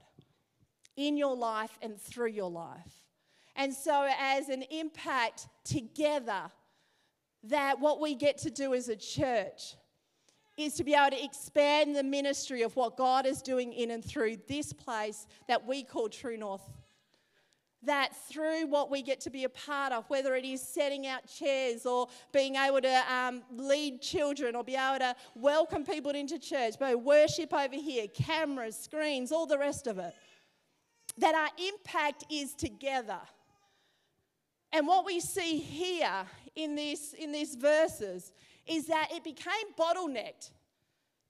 in 0.97 1.17
your 1.17 1.36
life 1.36 1.78
and 1.82 1.99
through 1.99 2.30
your 2.30 2.49
life. 2.49 3.04
And 3.56 3.73
so, 3.73 4.08
as 4.19 4.49
an 4.49 4.63
impact 4.63 5.47
together, 5.63 6.51
that 7.43 7.80
what 7.80 8.01
we 8.01 8.15
get 8.15 8.39
to 8.39 8.49
do 8.49 8.73
as 8.73 8.89
a 8.89 8.95
church 8.95 9.75
is 10.58 10.73
to 10.75 10.84
be 10.84 10.93
able 10.93 11.15
to 11.15 11.23
expand 11.23 11.95
the 11.95 12.04
ministry 12.04 12.62
of 12.62 12.75
what 12.75 12.97
God 12.97 13.25
is 13.25 13.41
doing 13.41 13.73
in 13.73 13.91
and 13.91 14.04
through 14.04 14.38
this 14.47 14.71
place 14.73 15.28
that 15.47 15.65
we 15.67 15.84
call 15.84 16.10
True 16.10 16.38
North. 16.38 16.67
That 17.86 18.15
through 18.28 18.67
what 18.67 18.89
we 18.89 19.02
get 19.02 19.21
to 19.21 19.30
be 19.30 19.43
a 19.43 19.50
part 19.50 19.93
of, 19.93 20.10
whether 20.10 20.36
it 20.36 20.45
is 20.45 20.62
setting 20.62 21.08
out 21.08 21.28
chairs 21.28 21.86
or 21.86 22.08
being 22.32 22.56
able 22.56 22.82
to 22.82 23.13
um, 23.13 23.43
lead 23.52 24.02
children 24.02 24.56
or 24.56 24.63
be 24.63 24.76
able 24.76 25.00
to 25.00 25.15
welcome 25.36 25.86
people 25.86 26.12
into 26.12 26.39
church, 26.39 26.76
but 26.80 27.02
worship 27.02 27.54
over 27.54 27.76
here, 27.76 28.08
cameras, 28.08 28.76
screens, 28.76 29.32
all 29.32 29.45
the 29.45 29.58
rest 29.58 29.88
of 29.88 30.00
it 30.00 30.13
that 31.17 31.36
our 31.36 31.67
impact 31.67 32.26
is 32.30 32.54
together. 32.54 33.19
And 34.71 34.88
what 34.88 35.06
we 35.06 35.19
see 35.19 35.58
here 35.58 36.26
in, 36.56 36.76
this, 36.76 37.13
in 37.13 37.32
these 37.32 37.56
verses 37.56 38.32
is 38.67 38.88
that 38.88 39.10
it 39.12 39.24
became 39.24 39.54
bottlenecked 39.80 40.52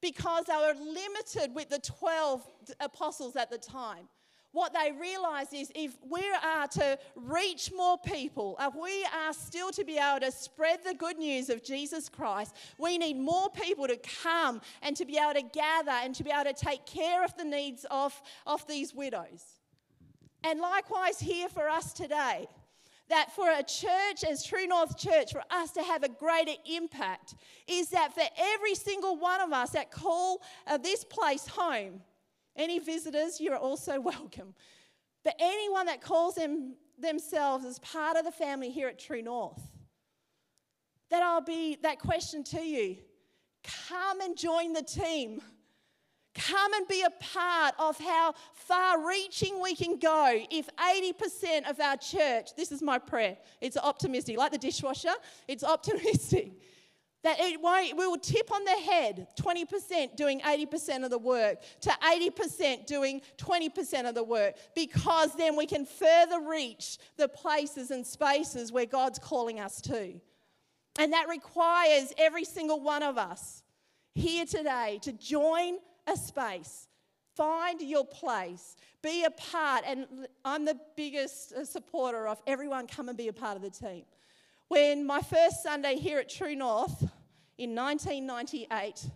because 0.01 0.45
they 0.45 0.55
were 0.55 0.73
limited 0.79 1.53
with 1.53 1.69
the 1.69 1.79
12 1.79 2.41
apostles 2.79 3.35
at 3.35 3.51
the 3.51 3.57
time. 3.57 4.07
What 4.55 4.73
they 4.73 4.93
realize 4.93 5.51
is 5.51 5.69
if 5.75 5.97
we 6.09 6.23
are 6.41 6.65
to 6.65 6.97
reach 7.13 7.73
more 7.75 7.97
people, 7.97 8.55
if 8.57 8.73
we 8.73 9.05
are 9.13 9.33
still 9.33 9.69
to 9.71 9.83
be 9.83 9.97
able 9.97 10.21
to 10.21 10.31
spread 10.31 10.79
the 10.81 10.93
good 10.93 11.17
news 11.17 11.49
of 11.49 11.61
Jesus 11.61 12.07
Christ, 12.07 12.55
we 12.77 12.97
need 12.97 13.17
more 13.17 13.49
people 13.49 13.85
to 13.85 13.97
come 14.23 14.61
and 14.81 14.95
to 14.95 15.03
be 15.03 15.17
able 15.17 15.33
to 15.33 15.45
gather 15.53 15.91
and 15.91 16.15
to 16.15 16.23
be 16.23 16.31
able 16.31 16.45
to 16.45 16.53
take 16.53 16.85
care 16.85 17.25
of 17.25 17.35
the 17.35 17.43
needs 17.43 17.85
of, 17.91 18.13
of 18.47 18.65
these 18.65 18.95
widows. 18.95 19.43
And 20.45 20.61
likewise, 20.61 21.19
here 21.19 21.49
for 21.49 21.67
us 21.67 21.91
today, 21.91 22.47
that 23.09 23.35
for 23.35 23.49
a 23.51 23.61
church 23.61 24.23
as 24.25 24.41
True 24.45 24.67
North 24.67 24.97
Church, 24.97 25.33
for 25.33 25.43
us 25.51 25.71
to 25.71 25.83
have 25.83 26.03
a 26.03 26.09
greater 26.09 26.53
impact, 26.65 27.35
is 27.67 27.89
that 27.89 28.13
for 28.13 28.23
every 28.37 28.75
single 28.75 29.17
one 29.17 29.41
of 29.41 29.51
us 29.51 29.71
that 29.71 29.91
call 29.91 30.41
uh, 30.65 30.77
this 30.77 31.03
place 31.03 31.45
home, 31.45 31.99
any 32.55 32.79
visitors, 32.79 33.39
you're 33.39 33.57
also 33.57 33.99
welcome. 34.13 34.53
But 35.23 35.35
anyone 35.39 35.87
that 35.87 36.01
calls 36.01 36.35
them, 36.35 36.75
themselves 36.99 37.65
as 37.65 37.79
part 37.79 38.17
of 38.17 38.25
the 38.25 38.31
family 38.31 38.69
here 38.69 38.87
at 38.87 38.99
True 38.99 39.21
North, 39.21 39.61
that 41.09 41.23
I'll 41.23 41.41
be 41.41 41.77
that 41.83 41.99
question 41.99 42.43
to 42.45 42.61
you 42.61 42.97
come 43.89 44.21
and 44.21 44.37
join 44.37 44.73
the 44.73 44.83
team. 44.83 45.41
Come 46.35 46.73
and 46.73 46.85
be 46.87 47.01
a 47.01 47.09
part 47.23 47.75
of 47.79 47.97
how 47.97 48.33
far 48.53 49.07
reaching 49.07 49.61
we 49.61 49.73
can 49.73 49.97
go 49.97 50.43
if 50.51 50.67
80% 50.75 51.69
of 51.69 51.79
our 51.79 51.95
church, 51.95 52.53
this 52.57 52.73
is 52.73 52.81
my 52.81 52.97
prayer, 52.97 53.37
it's 53.61 53.77
optimistic, 53.77 54.37
like 54.37 54.51
the 54.51 54.57
dishwasher, 54.57 55.13
it's 55.47 55.63
optimistic. 55.63 56.51
That 57.25 57.39
it 57.39 57.59
won't, 57.59 57.97
we 57.97 58.05
will 58.05 58.19
tip 58.19 58.51
on 58.51 58.63
the 58.63 58.91
head 58.91 59.25
20% 59.41 60.15
doing 60.15 60.41
80% 60.41 61.03
of 61.03 61.09
the 61.09 61.17
work 61.17 61.57
to 61.81 61.89
80% 61.89 62.85
doing 62.85 63.19
20% 63.39 64.07
of 64.07 64.13
the 64.13 64.23
work 64.23 64.53
because 64.75 65.33
then 65.33 65.55
we 65.55 65.65
can 65.65 65.88
further 65.88 66.39
reach 66.47 66.99
the 67.17 67.27
places 67.27 67.89
and 67.89 68.05
spaces 68.05 68.71
where 68.71 68.85
God's 68.85 69.17
calling 69.17 69.59
us 69.59 69.81
to. 69.81 70.21
And 70.99 71.13
that 71.13 71.27
requires 71.27 72.13
every 72.19 72.45
single 72.45 72.79
one 72.79 73.01
of 73.01 73.17
us 73.17 73.63
here 74.13 74.45
today 74.45 74.99
to 75.01 75.11
join 75.11 75.77
a 76.05 76.15
space. 76.15 76.88
Find 77.35 77.81
your 77.81 78.05
place. 78.05 78.75
Be 79.01 79.23
a 79.23 79.31
part. 79.31 79.83
And 79.88 80.05
I'm 80.45 80.63
the 80.63 80.77
biggest 80.95 81.53
uh, 81.53 81.65
supporter 81.65 82.27
of 82.27 82.39
everyone 82.45 82.85
come 82.85 83.09
and 83.09 83.17
be 83.17 83.29
a 83.29 83.33
part 83.33 83.55
of 83.55 83.63
the 83.63 83.71
team. 83.71 84.03
When 84.67 85.05
my 85.05 85.21
first 85.21 85.61
Sunday 85.61 85.95
here 85.95 86.19
at 86.19 86.29
True 86.29 86.55
North 86.55 87.03
in 87.57 87.75
1998, 87.75 89.09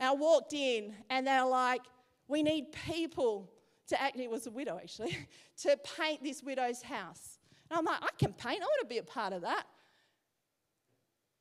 I 0.00 0.14
walked 0.14 0.52
in 0.52 0.94
and 1.10 1.26
they're 1.26 1.44
like, 1.44 1.82
we 2.28 2.42
need 2.42 2.72
people 2.72 3.50
to 3.88 4.00
act, 4.00 4.18
it 4.18 4.30
was 4.30 4.46
a 4.46 4.50
widow 4.50 4.78
actually, 4.82 5.16
to 5.62 5.76
paint 5.98 6.22
this 6.22 6.42
widow's 6.42 6.82
house. 6.82 7.38
And 7.70 7.78
I'm 7.78 7.84
like, 7.84 8.02
I 8.02 8.08
can 8.18 8.32
paint, 8.32 8.62
I 8.62 8.64
want 8.64 8.80
to 8.80 8.86
be 8.86 8.98
a 8.98 9.02
part 9.02 9.32
of 9.32 9.42
that. 9.42 9.64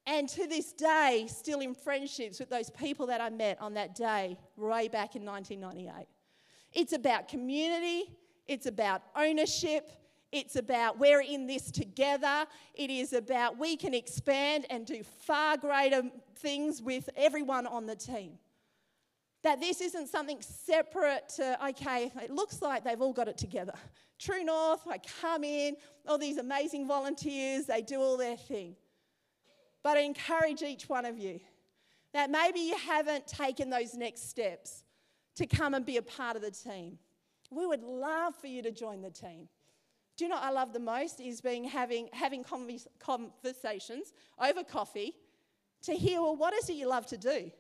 And 0.06 0.28
to 0.30 0.48
this 0.48 0.74
day, 0.74 1.28
still 1.30 1.60
in 1.60 1.76
friendships 1.76 2.40
with 2.40 2.50
those 2.50 2.70
people 2.72 3.08
that 3.08 3.22
I 3.22 3.30
met 3.30 3.62
on 3.62 3.76
that 3.76 3.96
day, 3.96 4.38
way 4.58 4.88
back 4.88 5.16
in 5.16 5.24
1998. 5.24 6.08
It's 6.74 6.94
about 6.94 7.28
community, 7.28 8.18
it's 8.48 8.66
about 8.66 9.04
ownership, 9.16 9.90
it's 10.32 10.56
about 10.56 10.98
we're 10.98 11.22
in 11.22 11.46
this 11.46 11.72
together. 11.72 12.46
It 12.74 12.90
is 12.90 13.14
about 13.14 13.58
we 13.58 13.76
can 13.76 13.94
expand 13.94 14.66
and 14.70 14.86
do 14.86 15.04
far 15.04 15.58
greater 15.58 16.04
things 16.38 16.82
with 16.82 17.10
everyone 17.18 17.68
on 17.68 17.86
the 17.86 17.96
team. 17.96 18.40
That 19.44 19.60
this 19.60 19.82
isn't 19.82 20.08
something 20.08 20.42
separate 20.42 21.28
to, 21.38 21.68
okay, 21.70 22.12
it 22.22 22.30
looks 22.30 22.62
like 22.62 22.84
they've 22.84 23.02
all 23.02 23.12
got 23.12 23.28
it 23.28 23.38
together. 23.38 23.74
True 24.20 24.44
North, 24.44 24.82
I 24.88 25.00
come 25.22 25.44
in, 25.44 25.76
all 26.08 26.20
these 26.20 26.38
amazing 26.38 26.88
volunteers, 26.88 27.66
they 27.66 27.82
do 27.82 28.00
all 28.00 28.18
their 28.18 28.38
thing. 28.38 28.76
But 29.84 29.98
I 29.98 30.02
encourage 30.02 30.62
each 30.62 30.88
one 30.88 31.06
of 31.06 31.18
you 31.18 31.40
that 32.14 32.30
maybe 32.30 32.60
you 32.60 32.78
haven't 32.78 33.26
taken 33.26 33.70
those 33.70 33.96
next 33.96 34.30
steps 34.30 34.84
to 35.36 35.48
come 35.48 35.74
and 35.74 35.86
be 35.86 35.98
a 35.98 36.02
part 36.02 36.36
of 36.36 36.42
the 36.42 36.52
team. 36.52 37.00
We 37.50 37.66
would 37.66 37.84
love 37.84 38.36
for 38.36 38.48
you 38.48 38.62
to 38.62 38.72
join 38.72 39.02
the 39.02 39.10
team. 39.10 39.50
Do 40.18 40.26
you 40.26 40.30
know 40.30 40.36
what 40.36 40.44
I 40.44 40.52
love 40.52 40.74
the 40.74 40.80
most 40.80 41.20
is 41.20 41.42
being 41.42 41.64
having 41.64 42.10
having 42.14 42.44
conversations 42.44 44.14
over 44.40 44.64
coffee 44.64 45.16
to 45.84 45.94
hear 45.94 46.22
well 46.22 46.36
what 46.36 46.54
is 46.54 46.70
it 46.70 46.74
you 46.74 46.88
love 46.88 47.08
to 47.08 47.18
do? 47.18 47.52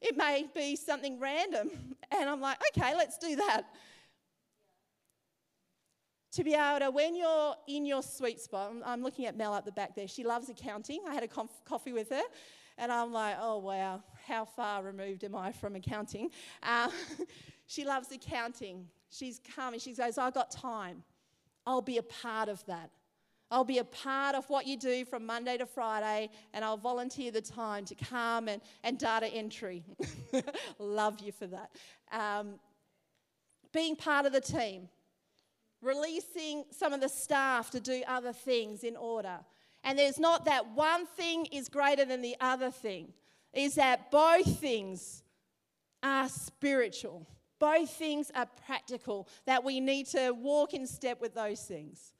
It 0.00 0.16
may 0.16 0.46
be 0.54 0.76
something 0.76 1.20
random 1.20 1.70
and 2.10 2.28
I'm 2.28 2.40
like 2.40 2.58
okay 2.76 2.94
let's 2.94 3.18
do 3.18 3.36
that 3.36 3.66
to 6.36 6.44
be 6.44 6.52
able 6.52 6.80
to, 6.80 6.90
when 6.90 7.16
you're 7.16 7.54
in 7.66 7.86
your 7.86 8.02
sweet 8.02 8.38
spot, 8.38 8.70
I'm, 8.84 9.02
looking 9.02 9.24
at 9.24 9.38
Mel 9.38 9.54
up 9.54 9.64
the 9.64 9.72
back 9.72 9.96
there. 9.96 10.06
She 10.06 10.22
loves 10.22 10.50
accounting. 10.50 11.00
I 11.08 11.14
had 11.14 11.22
a 11.22 11.28
conf- 11.28 11.64
coffee 11.64 11.94
with 11.94 12.10
her, 12.10 12.22
and 12.76 12.92
I'm 12.92 13.10
like, 13.10 13.36
oh, 13.40 13.56
wow, 13.56 14.02
how 14.26 14.44
far 14.44 14.82
removed 14.82 15.24
am 15.24 15.34
I 15.34 15.52
from 15.52 15.76
accounting? 15.76 16.28
Uh, 16.62 16.90
she 17.66 17.86
loves 17.86 18.12
accounting. 18.12 18.86
She's 19.08 19.40
coming. 19.54 19.80
She 19.80 19.94
goes, 19.94 20.18
I've 20.18 20.34
got 20.34 20.50
time. 20.50 21.02
I'll 21.66 21.82
be 21.82 21.98
a 21.98 22.02
part 22.02 22.48
of 22.48 22.64
that. 22.66 22.90
I'll 23.50 23.64
be 23.64 23.78
a 23.78 23.84
part 23.84 24.34
of 24.34 24.48
what 24.50 24.66
you 24.66 24.76
do 24.76 25.04
from 25.04 25.24
Monday 25.24 25.56
to 25.56 25.66
Friday, 25.66 26.30
and 26.52 26.64
I'll 26.64 26.76
volunteer 26.76 27.30
the 27.30 27.40
time 27.40 27.84
to 27.84 27.94
come 27.94 28.48
and, 28.48 28.60
and 28.82 28.98
data 28.98 29.26
entry. 29.26 29.84
Love 30.78 31.20
you 31.20 31.30
for 31.30 31.46
that. 31.46 31.70
Um, 32.10 32.58
being 33.72 33.94
part 33.94 34.26
of 34.26 34.32
the 34.32 34.40
team, 34.40 34.88
releasing 35.80 36.64
some 36.70 36.92
of 36.92 37.00
the 37.00 37.08
staff 37.08 37.70
to 37.70 37.80
do 37.80 38.02
other 38.08 38.32
things 38.32 38.82
in 38.82 38.96
order. 38.96 39.38
And 39.84 39.96
there's 39.96 40.18
not 40.18 40.46
that 40.46 40.74
one 40.74 41.06
thing 41.06 41.46
is 41.46 41.68
greater 41.68 42.04
than 42.04 42.22
the 42.22 42.36
other 42.40 42.72
thing, 42.72 43.12
is 43.52 43.76
that 43.76 44.10
both 44.10 44.58
things 44.58 45.22
are 46.02 46.28
spiritual. 46.28 47.26
Both 47.58 47.90
things 47.90 48.30
are 48.34 48.46
practical, 48.66 49.28
that 49.46 49.64
we 49.64 49.80
need 49.80 50.06
to 50.08 50.32
walk 50.32 50.74
in 50.74 50.86
step 50.86 51.20
with 51.20 51.34
those 51.34 51.62
things. 51.62 52.12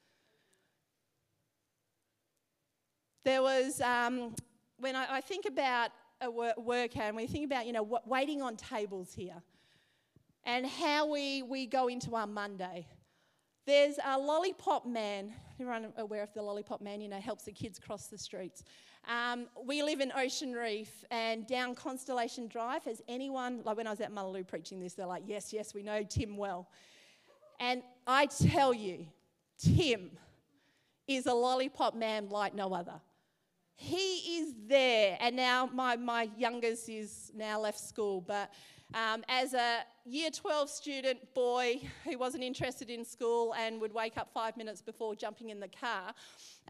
There 3.23 3.41
was, 3.41 3.81
um, 3.81 4.35
when 4.77 4.95
I, 4.95 5.17
I, 5.17 5.21
think 5.21 5.45
about 5.45 5.91
a 6.21 6.31
worker 6.31 7.01
and 7.01 7.15
we 7.15 7.27
think 7.27 7.45
about, 7.45 7.67
you 7.67 7.73
know, 7.73 7.99
waiting 8.05 8.41
on 8.41 8.55
tables 8.55 9.13
here 9.13 9.43
and 10.45 10.65
how 10.65 11.11
we, 11.11 11.43
we 11.43 11.67
go 11.67 11.87
into 11.87 12.15
our 12.15 12.25
Monday. 12.25 12.87
There's 13.65 13.99
a 14.03 14.17
lollipop 14.17 14.85
man. 14.87 15.33
Everyone 15.59 15.91
aware 15.97 16.23
of 16.23 16.33
the 16.33 16.41
lollipop 16.41 16.81
man? 16.81 17.01
You 17.01 17.09
know, 17.09 17.19
helps 17.19 17.43
the 17.43 17.51
kids 17.51 17.77
cross 17.79 18.07
the 18.07 18.17
streets. 18.17 18.63
Um, 19.07 19.47
we 19.65 19.83
live 19.83 20.01
in 20.01 20.11
Ocean 20.11 20.51
Reef 20.51 21.05
and 21.11 21.47
down 21.47 21.75
Constellation 21.75 22.47
Drive. 22.47 22.83
Has 22.83 23.01
anyone, 23.07 23.61
like 23.63 23.77
when 23.77 23.87
I 23.87 23.89
was 23.89 24.01
at 24.01 24.11
Mullaloo 24.11 24.43
preaching 24.43 24.81
this, 24.81 24.93
they're 24.95 25.05
like, 25.05 25.23
yes, 25.25 25.53
yes, 25.53 25.73
we 25.73 25.81
know 25.81 26.03
Tim 26.03 26.35
well. 26.35 26.67
And 27.59 27.83
I 28.05 28.25
tell 28.25 28.73
you, 28.73 29.07
Tim 29.57 30.11
is 31.07 31.25
a 31.25 31.33
lollipop 31.33 31.95
man 31.95 32.27
like 32.27 32.53
no 32.53 32.73
other. 32.73 32.99
He 33.75 34.39
is 34.39 34.53
there. 34.67 35.17
And 35.21 35.37
now 35.37 35.69
my, 35.73 35.95
my 35.95 36.29
youngest 36.37 36.89
is 36.89 37.31
now 37.33 37.61
left 37.61 37.79
school, 37.79 38.19
but 38.19 38.51
um, 38.93 39.23
as 39.29 39.53
a 39.53 39.79
year 40.05 40.31
12 40.31 40.69
student 40.69 41.33
boy 41.33 41.81
who 42.03 42.17
wasn't 42.17 42.43
interested 42.43 42.89
in 42.89 43.05
school 43.05 43.53
and 43.55 43.79
would 43.79 43.93
wake 43.93 44.17
up 44.17 44.29
five 44.33 44.57
minutes 44.57 44.81
before 44.81 45.15
jumping 45.15 45.49
in 45.49 45.59
the 45.59 45.67
car, 45.67 46.13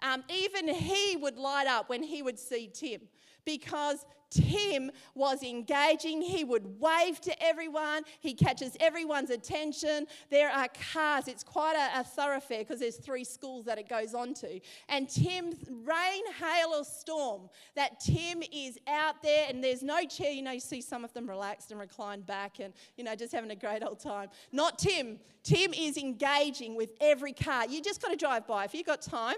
um, 0.01 0.23
even 0.29 0.67
he 0.67 1.17
would 1.17 1.37
light 1.37 1.67
up 1.67 1.89
when 1.89 2.03
he 2.03 2.21
would 2.21 2.39
see 2.39 2.69
Tim 2.73 3.01
because 3.45 4.05
Tim 4.29 4.91
was 5.15 5.43
engaging. 5.43 6.21
He 6.21 6.43
would 6.43 6.79
wave 6.79 7.21
to 7.21 7.43
everyone. 7.43 8.03
He 8.19 8.33
catches 8.33 8.75
everyone's 8.79 9.29
attention. 9.29 10.07
There 10.29 10.49
are 10.49 10.67
cars. 10.93 11.27
It's 11.27 11.43
quite 11.43 11.75
a, 11.75 12.01
a 12.01 12.03
thoroughfare 12.03 12.59
because 12.59 12.79
there's 12.79 12.97
three 12.97 13.23
schools 13.23 13.65
that 13.65 13.77
it 13.77 13.87
goes 13.87 14.13
on 14.13 14.33
to. 14.35 14.59
And 14.89 15.09
Tim, 15.09 15.53
rain, 15.85 16.23
hail, 16.39 16.73
or 16.75 16.83
storm, 16.83 17.49
that 17.75 17.99
Tim 17.99 18.43
is 18.51 18.77
out 18.87 19.21
there 19.23 19.47
and 19.49 19.63
there's 19.63 19.83
no 19.83 20.03
chair. 20.05 20.31
You 20.31 20.41
know, 20.41 20.51
you 20.51 20.59
see 20.59 20.81
some 20.81 21.03
of 21.03 21.13
them 21.13 21.27
relaxed 21.29 21.71
and 21.71 21.79
reclined 21.79 22.25
back 22.25 22.59
and, 22.59 22.73
you 22.97 23.03
know, 23.03 23.15
just 23.15 23.33
having 23.33 23.51
a 23.51 23.55
great 23.55 23.83
old 23.83 23.99
time. 23.99 24.29
Not 24.51 24.79
Tim. 24.79 25.19
Tim 25.43 25.73
is 25.73 25.97
engaging 25.97 26.75
with 26.75 26.89
every 26.99 27.31
car. 27.31 27.65
You 27.67 27.81
just 27.81 28.01
got 28.01 28.09
to 28.09 28.17
drive 28.17 28.45
by. 28.45 28.65
If 28.65 28.73
you've 28.73 28.85
got 28.85 29.01
time, 29.01 29.35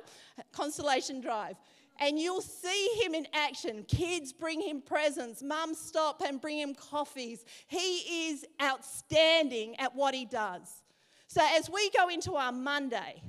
Constellation 0.51 1.21
Drive 1.21 1.55
and 1.99 2.17
you'll 2.17 2.41
see 2.41 2.89
him 3.01 3.13
in 3.13 3.27
action. 3.33 3.83
Kids 3.87 4.31
bring 4.31 4.61
him 4.61 4.81
presents, 4.81 5.43
mums 5.43 5.77
stop 5.77 6.21
and 6.25 6.39
bring 6.39 6.57
him 6.57 6.73
coffees. 6.73 7.43
He 7.67 8.29
is 8.29 8.45
outstanding 8.61 9.75
at 9.79 9.95
what 9.95 10.13
he 10.13 10.25
does. 10.25 10.81
So, 11.27 11.41
as 11.57 11.69
we 11.69 11.89
go 11.91 12.09
into 12.09 12.35
our 12.35 12.51
Monday, 12.51 13.21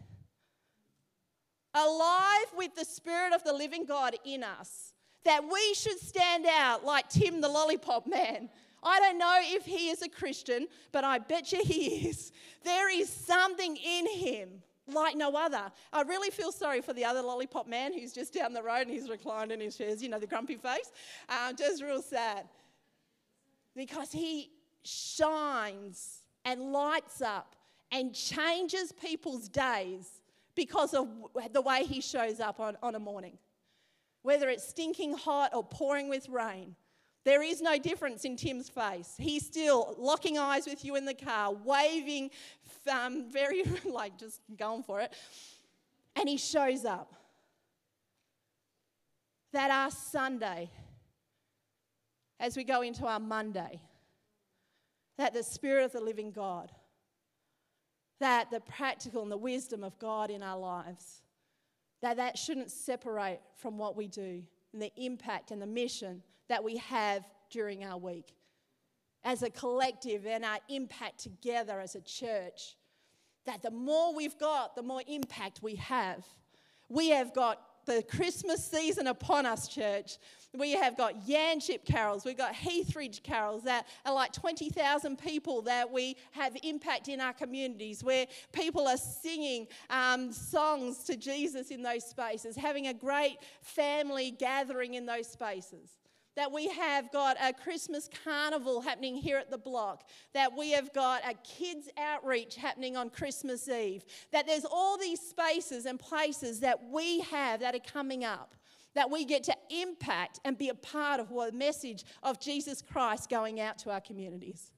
alive 1.74 2.46
with 2.56 2.74
the 2.74 2.84
Spirit 2.84 3.34
of 3.34 3.44
the 3.44 3.52
living 3.52 3.84
God 3.84 4.14
in 4.24 4.42
us, 4.42 4.94
that 5.24 5.42
we 5.44 5.74
should 5.74 5.98
stand 5.98 6.46
out 6.46 6.84
like 6.84 7.08
Tim 7.08 7.40
the 7.40 7.48
lollipop 7.48 8.06
man. 8.06 8.48
I 8.82 8.98
don't 9.00 9.18
know 9.18 9.36
if 9.38 9.66
he 9.66 9.90
is 9.90 10.00
a 10.00 10.08
Christian, 10.08 10.66
but 10.92 11.04
I 11.04 11.18
bet 11.18 11.52
you 11.52 11.60
he 11.62 12.08
is. 12.08 12.32
There 12.64 12.90
is 12.90 13.10
something 13.10 13.76
in 13.76 14.08
him 14.08 14.62
like 14.86 15.16
no 15.16 15.34
other. 15.36 15.70
I 15.92 16.02
really 16.02 16.30
feel 16.30 16.52
sorry 16.52 16.80
for 16.80 16.92
the 16.92 17.04
other 17.04 17.22
lollipop 17.22 17.68
man 17.68 17.92
who's 17.92 18.12
just 18.12 18.34
down 18.34 18.52
the 18.52 18.62
road 18.62 18.82
and 18.82 18.90
he's 18.90 19.08
reclined 19.08 19.52
in 19.52 19.60
his 19.60 19.76
chairs, 19.76 20.02
you 20.02 20.08
know, 20.08 20.18
the 20.18 20.26
grumpy 20.26 20.56
face. 20.56 20.92
Um, 21.28 21.56
just 21.56 21.82
real 21.82 22.02
sad. 22.02 22.44
Because 23.74 24.10
he 24.10 24.50
shines 24.82 26.22
and 26.44 26.72
lights 26.72 27.22
up 27.22 27.54
and 27.92 28.14
changes 28.14 28.92
people's 28.92 29.48
days 29.48 30.20
because 30.54 30.94
of 30.94 31.08
the 31.52 31.60
way 31.60 31.84
he 31.84 32.00
shows 32.00 32.40
up 32.40 32.60
on, 32.60 32.76
on 32.82 32.94
a 32.94 32.98
morning. 32.98 33.38
Whether 34.22 34.50
it's 34.50 34.66
stinking 34.66 35.16
hot 35.16 35.54
or 35.54 35.64
pouring 35.64 36.08
with 36.08 36.28
rain, 36.28 36.74
there 37.30 37.44
is 37.44 37.62
no 37.62 37.78
difference 37.78 38.24
in 38.24 38.34
Tim's 38.34 38.68
face. 38.68 39.14
He's 39.16 39.46
still 39.46 39.94
locking 39.96 40.36
eyes 40.36 40.66
with 40.66 40.84
you 40.84 40.96
in 40.96 41.04
the 41.04 41.14
car, 41.14 41.52
waving, 41.52 42.32
um, 42.90 43.30
very, 43.30 43.62
like, 43.84 44.18
just 44.18 44.40
going 44.58 44.82
for 44.82 45.00
it. 45.00 45.14
And 46.16 46.28
he 46.28 46.36
shows 46.36 46.84
up. 46.84 47.14
That 49.52 49.70
our 49.70 49.92
Sunday, 49.92 50.70
as 52.40 52.56
we 52.56 52.64
go 52.64 52.82
into 52.82 53.06
our 53.06 53.20
Monday, 53.20 53.80
that 55.16 55.32
the 55.32 55.44
Spirit 55.44 55.84
of 55.84 55.92
the 55.92 56.00
living 56.00 56.32
God, 56.32 56.72
that 58.18 58.50
the 58.50 58.58
practical 58.58 59.22
and 59.22 59.30
the 59.30 59.36
wisdom 59.36 59.84
of 59.84 59.96
God 60.00 60.32
in 60.32 60.42
our 60.42 60.58
lives, 60.58 61.22
that 62.02 62.16
that 62.16 62.36
shouldn't 62.36 62.72
separate 62.72 63.38
from 63.54 63.78
what 63.78 63.94
we 63.96 64.08
do 64.08 64.42
and 64.72 64.82
the 64.82 64.90
impact 64.96 65.52
and 65.52 65.62
the 65.62 65.66
mission 65.66 66.24
that 66.50 66.64
we 66.64 66.76
have 66.78 67.24
during 67.48 67.84
our 67.84 67.96
week 67.96 68.34
as 69.22 69.42
a 69.44 69.50
collective 69.50 70.26
and 70.26 70.44
our 70.44 70.58
impact 70.68 71.20
together 71.20 71.78
as 71.78 71.94
a 71.94 72.00
church. 72.00 72.76
That 73.46 73.62
the 73.62 73.70
more 73.70 74.14
we've 74.14 74.36
got, 74.36 74.74
the 74.74 74.82
more 74.82 75.02
impact 75.06 75.60
we 75.62 75.76
have. 75.76 76.26
We 76.88 77.10
have 77.10 77.32
got 77.32 77.60
the 77.86 78.02
Christmas 78.02 78.64
season 78.64 79.06
upon 79.06 79.46
us, 79.46 79.68
church. 79.68 80.18
We 80.52 80.72
have 80.72 80.96
got 80.96 81.24
Yanchep 81.24 81.84
carols, 81.84 82.24
we've 82.24 82.36
got 82.36 82.52
Heathridge 82.52 83.22
carols 83.22 83.62
that 83.62 83.86
are 84.04 84.12
like 84.12 84.32
20,000 84.32 85.18
people 85.18 85.62
that 85.62 85.88
we 85.88 86.16
have 86.32 86.56
impact 86.64 87.06
in 87.06 87.20
our 87.20 87.32
communities, 87.32 88.02
where 88.02 88.26
people 88.52 88.88
are 88.88 88.96
singing 88.96 89.68
um, 89.88 90.32
songs 90.32 91.04
to 91.04 91.16
Jesus 91.16 91.70
in 91.70 91.82
those 91.82 92.04
spaces, 92.04 92.56
having 92.56 92.88
a 92.88 92.94
great 92.94 93.36
family 93.62 94.32
gathering 94.32 94.94
in 94.94 95.06
those 95.06 95.28
spaces 95.28 95.99
that 96.40 96.50
we 96.50 96.68
have 96.68 97.12
got 97.12 97.36
a 97.38 97.52
Christmas 97.52 98.08
carnival 98.24 98.80
happening 98.80 99.14
here 99.14 99.36
at 99.36 99.50
the 99.50 99.58
block, 99.58 100.08
that 100.32 100.56
we 100.56 100.70
have 100.70 100.90
got 100.94 101.20
a 101.28 101.34
kids' 101.44 101.90
outreach 101.98 102.56
happening 102.56 102.96
on 102.96 103.10
Christmas 103.10 103.68
Eve, 103.68 104.06
that 104.32 104.46
there's 104.46 104.64
all 104.64 104.96
these 104.96 105.20
spaces 105.20 105.84
and 105.84 106.00
places 106.00 106.60
that 106.60 106.82
we 106.90 107.20
have 107.20 107.60
that 107.60 107.74
are 107.74 107.92
coming 107.92 108.24
up. 108.24 108.54
That 108.94 109.10
we 109.10 109.26
get 109.26 109.44
to 109.44 109.56
impact 109.68 110.40
and 110.46 110.56
be 110.56 110.70
a 110.70 110.74
part 110.74 111.20
of 111.20 111.28
the 111.28 111.52
message 111.52 112.06
of 112.22 112.40
Jesus 112.40 112.80
Christ 112.80 113.28
going 113.28 113.60
out 113.60 113.76
to 113.80 113.90
our 113.90 114.00
communities. 114.00 114.72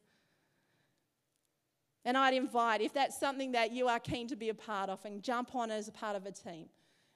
And 2.04 2.16
I'd 2.16 2.34
invite, 2.34 2.80
if 2.80 2.92
that's 2.92 3.20
something 3.20 3.52
that 3.52 3.70
you 3.70 3.86
are 3.86 4.00
keen 4.00 4.26
to 4.26 4.36
be 4.36 4.48
a 4.48 4.54
part 4.54 4.90
of, 4.90 4.98
and 5.04 5.22
jump 5.22 5.54
on 5.54 5.70
as 5.70 5.86
a 5.86 5.92
part 5.92 6.16
of 6.16 6.26
a 6.26 6.32
team 6.32 6.66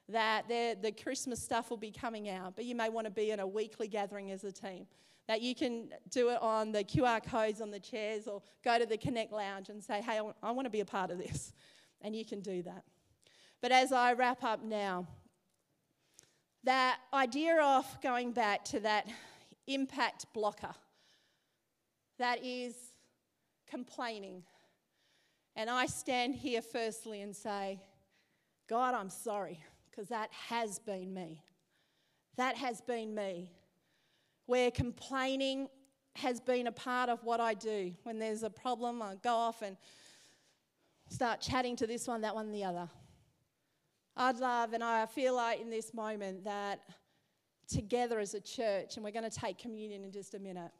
that 0.08 0.48
the 0.48 0.92
Christmas 0.92 1.42
stuff 1.42 1.70
will 1.70 1.76
be 1.76 1.90
coming 1.90 2.28
out, 2.28 2.54
but 2.54 2.64
you 2.64 2.74
may 2.74 2.88
want 2.88 3.06
to 3.06 3.10
be 3.10 3.30
in 3.30 3.40
a 3.40 3.46
weekly 3.46 3.88
gathering 3.88 4.30
as 4.30 4.44
a 4.44 4.52
team. 4.52 4.86
That 5.26 5.42
you 5.42 5.56
can 5.56 5.88
do 6.10 6.30
it 6.30 6.40
on 6.40 6.70
the 6.70 6.84
QR 6.84 7.24
codes 7.24 7.60
on 7.60 7.72
the 7.72 7.80
chairs 7.80 8.28
or 8.28 8.42
go 8.64 8.78
to 8.78 8.86
the 8.86 8.96
Connect 8.96 9.32
Lounge 9.32 9.68
and 9.70 9.82
say, 9.82 10.00
hey, 10.00 10.20
I 10.42 10.52
want 10.52 10.66
to 10.66 10.70
be 10.70 10.80
a 10.80 10.84
part 10.84 11.10
of 11.10 11.18
this. 11.18 11.52
And 12.02 12.14
you 12.14 12.26
can 12.26 12.40
do 12.40 12.62
that. 12.62 12.84
But 13.62 13.72
as 13.72 13.90
I 13.90 14.12
wrap 14.12 14.44
up 14.44 14.62
now, 14.62 15.06
that 16.62 16.98
idea 17.12 17.58
of 17.58 17.86
going 18.02 18.32
back 18.32 18.66
to 18.66 18.80
that 18.80 19.08
impact 19.66 20.26
blocker, 20.34 20.74
that 22.18 22.44
is 22.44 22.74
complaining. 23.66 24.42
And 25.56 25.70
I 25.70 25.86
stand 25.86 26.34
here 26.34 26.60
firstly 26.60 27.22
and 27.22 27.34
say, 27.34 27.80
God, 28.68 28.94
I'm 28.94 29.10
sorry 29.10 29.58
because 29.96 30.08
that 30.10 30.30
has 30.32 30.78
been 30.78 31.14
me. 31.14 31.42
That 32.36 32.56
has 32.56 32.82
been 32.82 33.14
me. 33.14 33.50
Where 34.44 34.70
complaining 34.70 35.68
has 36.16 36.38
been 36.38 36.66
a 36.66 36.72
part 36.72 37.08
of 37.08 37.24
what 37.24 37.40
I 37.40 37.54
do. 37.54 37.94
When 38.02 38.18
there's 38.18 38.42
a 38.42 38.50
problem, 38.50 39.00
I 39.00 39.14
go 39.22 39.34
off 39.34 39.62
and 39.62 39.76
start 41.08 41.40
chatting 41.40 41.76
to 41.76 41.86
this 41.86 42.06
one, 42.06 42.20
that 42.20 42.34
one, 42.34 42.52
the 42.52 42.64
other. 42.64 42.88
I'd 44.16 44.36
love, 44.36 44.72
and 44.72 44.84
I 44.84 45.06
feel 45.06 45.34
like 45.34 45.60
in 45.60 45.70
this 45.70 45.94
moment 45.94 46.44
that 46.44 46.80
together 47.68 48.18
as 48.18 48.34
a 48.34 48.40
church, 48.40 48.96
and 48.96 49.04
we're 49.04 49.10
going 49.10 49.28
to 49.28 49.40
take 49.40 49.58
communion 49.58 50.04
in 50.04 50.12
just 50.12 50.34
a 50.34 50.38
minute, 50.38 50.72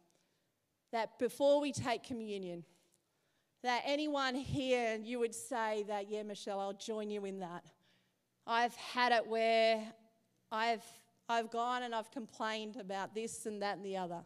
that 0.92 1.18
before 1.18 1.60
we 1.60 1.72
take 1.72 2.04
communion, 2.04 2.64
that 3.62 3.82
anyone 3.84 4.34
here, 4.34 4.98
you 5.02 5.18
would 5.18 5.34
say 5.34 5.84
that, 5.88 6.10
yeah, 6.10 6.22
Michelle, 6.22 6.60
I'll 6.60 6.72
join 6.72 7.10
you 7.10 7.24
in 7.24 7.40
that. 7.40 7.64
I've 8.46 8.74
had 8.76 9.12
it 9.12 9.26
where 9.26 9.82
I've, 10.52 10.84
I've 11.28 11.50
gone 11.50 11.82
and 11.82 11.94
I've 11.94 12.10
complained 12.10 12.76
about 12.76 13.14
this 13.14 13.46
and 13.46 13.60
that 13.62 13.76
and 13.76 13.84
the 13.84 13.96
other. 13.96 14.20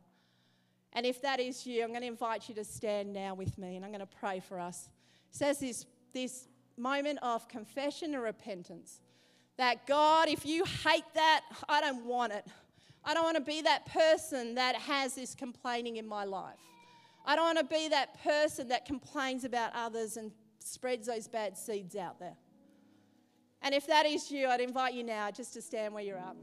And 0.92 1.06
if 1.06 1.22
that 1.22 1.40
is 1.40 1.66
you, 1.66 1.82
I'm 1.82 1.90
going 1.90 2.02
to 2.02 2.06
invite 2.06 2.48
you 2.48 2.54
to 2.56 2.64
stand 2.64 3.12
now 3.12 3.34
with 3.34 3.56
me 3.56 3.76
and 3.76 3.84
I'm 3.84 3.90
going 3.90 4.00
to 4.00 4.06
pray 4.06 4.40
for 4.40 4.58
us. 4.58 4.88
says 5.30 5.60
this, 5.60 5.86
this 6.12 6.48
moment 6.76 7.18
of 7.22 7.48
confession 7.48 8.14
and 8.14 8.22
repentance. 8.22 9.00
That 9.56 9.86
God, 9.86 10.28
if 10.28 10.44
you 10.44 10.64
hate 10.64 11.04
that, 11.14 11.42
I 11.68 11.80
don't 11.80 12.04
want 12.04 12.32
it. 12.32 12.46
I 13.04 13.14
don't 13.14 13.24
want 13.24 13.36
to 13.36 13.42
be 13.42 13.62
that 13.62 13.86
person 13.86 14.54
that 14.56 14.74
has 14.76 15.14
this 15.14 15.34
complaining 15.34 15.96
in 15.96 16.06
my 16.06 16.24
life. 16.24 16.58
I 17.24 17.36
don't 17.36 17.44
want 17.44 17.58
to 17.58 17.74
be 17.74 17.88
that 17.88 18.22
person 18.22 18.68
that 18.68 18.84
complains 18.84 19.44
about 19.44 19.72
others 19.74 20.16
and 20.16 20.32
spreads 20.58 21.06
those 21.06 21.28
bad 21.28 21.56
seeds 21.56 21.96
out 21.96 22.18
there. 22.18 22.36
And 23.62 23.74
if 23.74 23.86
that 23.88 24.06
is 24.06 24.30
you, 24.30 24.48
I'd 24.48 24.60
invite 24.60 24.94
you 24.94 25.04
now 25.04 25.30
just 25.30 25.52
to 25.52 25.62
stand 25.62 25.92
where 25.92 26.02
you're 26.02 26.16
at. 26.16 26.34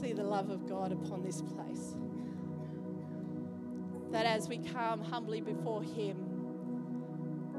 See 0.00 0.12
the 0.12 0.24
love 0.24 0.50
of 0.50 0.68
God 0.68 0.90
upon 0.90 1.22
this 1.22 1.40
place. 1.40 1.94
That 4.10 4.26
as 4.26 4.48
we 4.48 4.58
come 4.58 5.00
humbly 5.00 5.40
before 5.40 5.82
Him, 5.82 6.25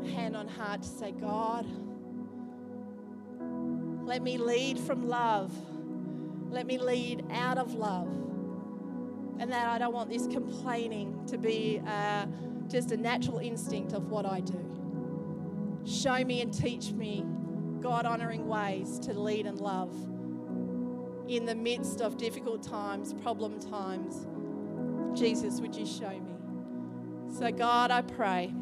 hand 0.08 0.36
on 0.36 0.48
heart 0.48 0.82
to 0.82 0.88
say, 0.88 1.12
God, 1.12 1.66
let 4.06 4.22
me 4.22 4.38
lead 4.38 4.80
from 4.80 5.08
love. 5.08 5.54
Let 6.50 6.66
me 6.66 6.78
lead 6.78 7.26
out 7.32 7.58
of 7.58 7.74
love. 7.74 8.08
And 9.40 9.52
that 9.52 9.68
I 9.68 9.78
don't 9.78 9.94
want 9.94 10.10
this 10.10 10.26
complaining 10.28 11.26
to 11.28 11.38
be 11.38 11.82
uh, 11.86 12.26
just 12.70 12.92
a 12.92 12.98
natural 12.98 13.40
instinct 13.40 13.94
of 13.94 14.10
what 14.10 14.26
I 14.26 14.40
do. 14.40 15.84
Show 15.86 16.24
me 16.24 16.42
and 16.42 16.54
teach 16.54 16.92
me 16.92 17.26
God 17.82 18.06
honoring 18.06 18.48
ways 18.48 18.98
to 19.00 19.14
lead 19.14 19.46
and 19.46 19.60
love 19.60 19.94
in 21.28 21.46
the 21.46 21.56
midst 21.56 22.02
of 22.02 22.18
difficult 22.18 22.64
times, 22.64 23.14
problem 23.14 23.60
times. 23.60 24.26
Jesus, 25.20 25.60
would 25.60 25.76
you 25.76 25.86
show 25.86 26.10
me? 26.10 26.34
So, 27.38 27.52
God, 27.52 27.92
I 27.92 28.02
pray 28.02 28.54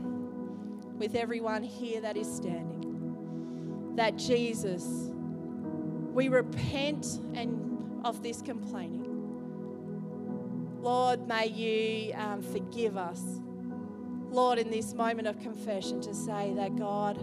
with 0.98 1.16
everyone 1.16 1.64
here 1.64 2.02
that 2.02 2.18
is 2.18 2.34
standing 2.34 2.76
that 3.96 4.18
Jesus, 4.18 5.10
we 6.14 6.28
repent 6.28 7.20
and 7.34 8.02
of 8.06 8.22
this 8.22 8.42
complaining. 8.42 9.04
Lord, 10.80 11.28
may 11.28 11.48
you 11.48 12.14
um, 12.14 12.42
forgive 12.42 12.98
us. 12.98 13.22
Lord, 14.30 14.60
in 14.60 14.70
this 14.70 14.94
moment 14.94 15.28
of 15.28 15.40
confession, 15.40 16.02
to 16.02 16.14
say 16.14 16.54
that 16.56 16.76
God, 16.76 17.18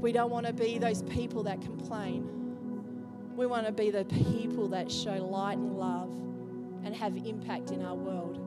we 0.00 0.12
don't 0.12 0.30
want 0.30 0.46
to 0.46 0.52
be 0.52 0.78
those 0.78 1.02
people 1.02 1.42
that 1.44 1.60
complain. 1.60 2.28
We 3.36 3.46
want 3.46 3.66
to 3.66 3.72
be 3.72 3.90
the 3.90 4.04
people 4.06 4.68
that 4.68 4.90
show 4.90 5.12
light 5.12 5.58
and 5.58 5.78
love 5.78 6.10
and 6.84 6.94
have 6.94 7.16
impact 7.16 7.70
in 7.70 7.84
our 7.84 7.94
world. 7.94 8.40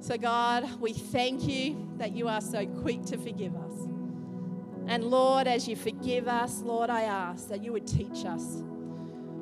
So, 0.00 0.16
God, 0.16 0.80
we 0.80 0.92
thank 0.92 1.48
you 1.48 1.88
that 1.96 2.12
you 2.12 2.28
are 2.28 2.40
so 2.40 2.66
quick 2.66 3.04
to 3.06 3.18
forgive 3.18 3.56
us. 3.56 3.72
And 4.86 5.04
Lord, 5.04 5.48
as 5.48 5.66
you 5.66 5.74
forgive 5.74 6.28
us, 6.28 6.60
Lord, 6.60 6.90
I 6.90 7.02
ask 7.02 7.48
that 7.48 7.62
you 7.64 7.72
would 7.72 7.86
teach 7.86 8.24
us. 8.24 8.62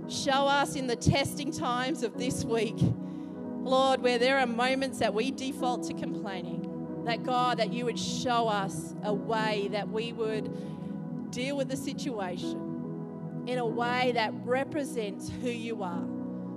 Show 0.09 0.47
us 0.47 0.75
in 0.75 0.87
the 0.87 0.97
testing 0.97 1.51
times 1.53 2.03
of 2.03 2.17
this 2.17 2.45
week, 2.45 2.77
Lord, 2.79 4.01
where 4.01 4.19
there 4.19 4.39
are 4.39 4.47
moments 4.47 4.99
that 5.01 5.13
we 5.13 5.31
default 5.31 5.87
to 5.89 5.95
complaining, 5.95 7.03
that 7.05 7.25
God, 7.25 7.59
that 7.59 7.73
you 7.73 7.85
would 7.85 7.99
show 7.99 8.49
us 8.49 8.95
a 9.03 9.13
way 9.13 9.69
that 9.73 9.89
we 9.89 10.13
would 10.13 11.31
deal 11.31 11.57
with 11.57 11.69
the 11.69 11.77
situation 11.77 13.45
in 13.47 13.59
a 13.59 13.67
way 13.67 14.13
that 14.15 14.33
represents 14.45 15.29
who 15.29 15.51
you 15.51 15.83
are 15.83 16.14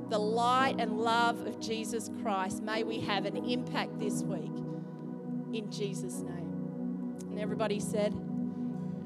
the 0.10 0.18
light 0.18 0.76
and 0.80 1.00
love 1.00 1.46
of 1.46 1.60
Jesus 1.60 2.10
Christ, 2.22 2.64
may 2.64 2.84
we 2.84 3.00
have 3.02 3.26
an 3.26 3.38
impact 3.38 4.00
this 4.00 4.24
week 4.24 4.52
in 5.54 5.70
Jesus' 5.72 6.20
name. 6.20 7.18
And 7.30 7.40
everybody 7.40 7.80
said, 7.80 8.14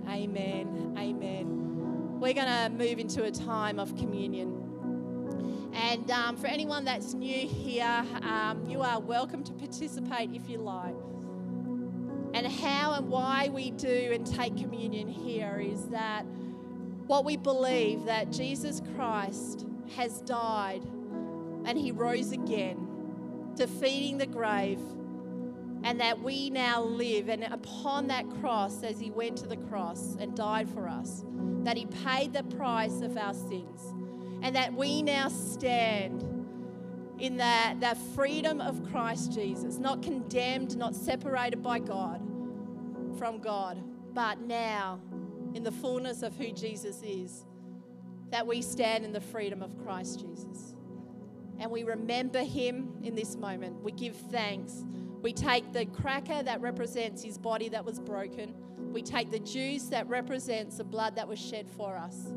Amen. 0.08 0.96
Amen. 0.98 2.20
We're 2.20 2.34
going 2.34 2.48
to 2.48 2.70
move 2.70 3.00
into 3.00 3.24
a 3.24 3.32
time 3.32 3.80
of 3.80 3.96
communion. 3.96 5.72
And 5.74 6.10
um, 6.12 6.38
for 6.38 6.48
anyone 6.48 6.86
that's 6.86 7.14
new 7.14 7.48
here, 7.48 8.06
um, 8.22 8.64
you 8.68 8.82
are 8.82 9.00
welcome 9.00 9.44
to 9.46 9.54
participate 9.54 10.32
if 10.34 10.50
you 10.50 10.58
like. 10.58 10.96
And 12.34 12.48
how 12.48 12.94
and 12.94 13.10
why 13.10 13.50
we 13.52 13.72
do 13.72 14.12
and 14.14 14.26
take 14.26 14.58
communion 14.58 15.08
here 15.08 15.60
is 15.60 15.88
that 15.88 16.26
what 17.08 17.26
we 17.26 17.38
believe 17.38 18.06
that 18.06 18.32
Jesus 18.32 18.82
Christ 18.96 19.66
has 19.96 20.22
died 20.22 20.84
and 21.66 21.78
he 21.78 21.92
rose 21.92 22.32
again, 22.32 22.88
defeating 23.56 24.18
the 24.18 24.26
grave, 24.26 24.80
and 25.84 26.00
that 26.00 26.22
we 26.22 26.50
now 26.50 26.82
live. 26.82 27.30
And 27.30 27.44
upon 27.44 28.08
that 28.08 28.30
cross, 28.42 28.84
as 28.84 29.00
he 29.00 29.12
went 29.12 29.38
to 29.38 29.48
the 29.48 29.58
cross 29.58 30.16
and 30.20 30.36
died 30.36 30.70
for 30.70 30.88
us, 30.88 31.24
that 31.64 31.78
he 31.78 31.86
paid 31.86 32.34
the 32.34 32.44
price 32.44 33.02
of 33.02 33.18
our 33.18 33.34
sins, 33.34 33.94
and 34.42 34.56
that 34.56 34.74
we 34.74 35.02
now 35.02 35.28
stand 35.28 36.24
in 37.20 37.38
that, 37.38 37.80
that 37.82 37.98
freedom 38.16 38.60
of 38.60 38.90
Christ 38.92 39.32
Jesus, 39.32 39.78
not 39.78 40.02
condemned, 40.02 40.76
not 40.76 40.96
separated 40.96 41.62
by 41.62 41.78
God 41.78 42.20
from 43.18 43.40
God, 43.40 43.84
but 44.14 44.42
now 44.42 45.00
in 45.54 45.64
the 45.64 45.72
fullness 45.72 46.24
of 46.24 46.36
who 46.36 46.52
Jesus 46.52 47.02
is 47.04 47.46
that 48.32 48.48
we 48.48 48.62
stand 48.62 49.06
in 49.06 49.12
the 49.12 49.22
freedom 49.22 49.62
of 49.62 49.78
Christ 49.84 50.22
Jesus. 50.22 50.74
And 51.60 51.70
we 51.70 51.84
remember 51.84 52.44
him 52.44 52.94
in 53.04 53.14
this 53.14 53.36
moment. 53.36 53.84
We 53.84 53.92
give 53.92 54.16
thanks. 54.16 54.84
We 55.22 55.34
take 55.34 55.72
the 55.74 55.86
cracker 55.86 56.42
that 56.42 56.62
represents 56.62 57.22
his 57.22 57.38
body 57.38 57.70
that 57.70 57.86
was 57.86 58.00
broken. 58.00 58.56
We 58.92 59.04
take 59.04 59.30
the 59.30 59.40
juice 59.40 59.84
that 59.86 60.08
represents 60.08 60.78
the 60.78 60.84
blood 60.84 61.16
that 61.18 61.28
was 61.28 61.40
shed 61.40 61.70
for 61.70 61.96
us. 61.96 62.34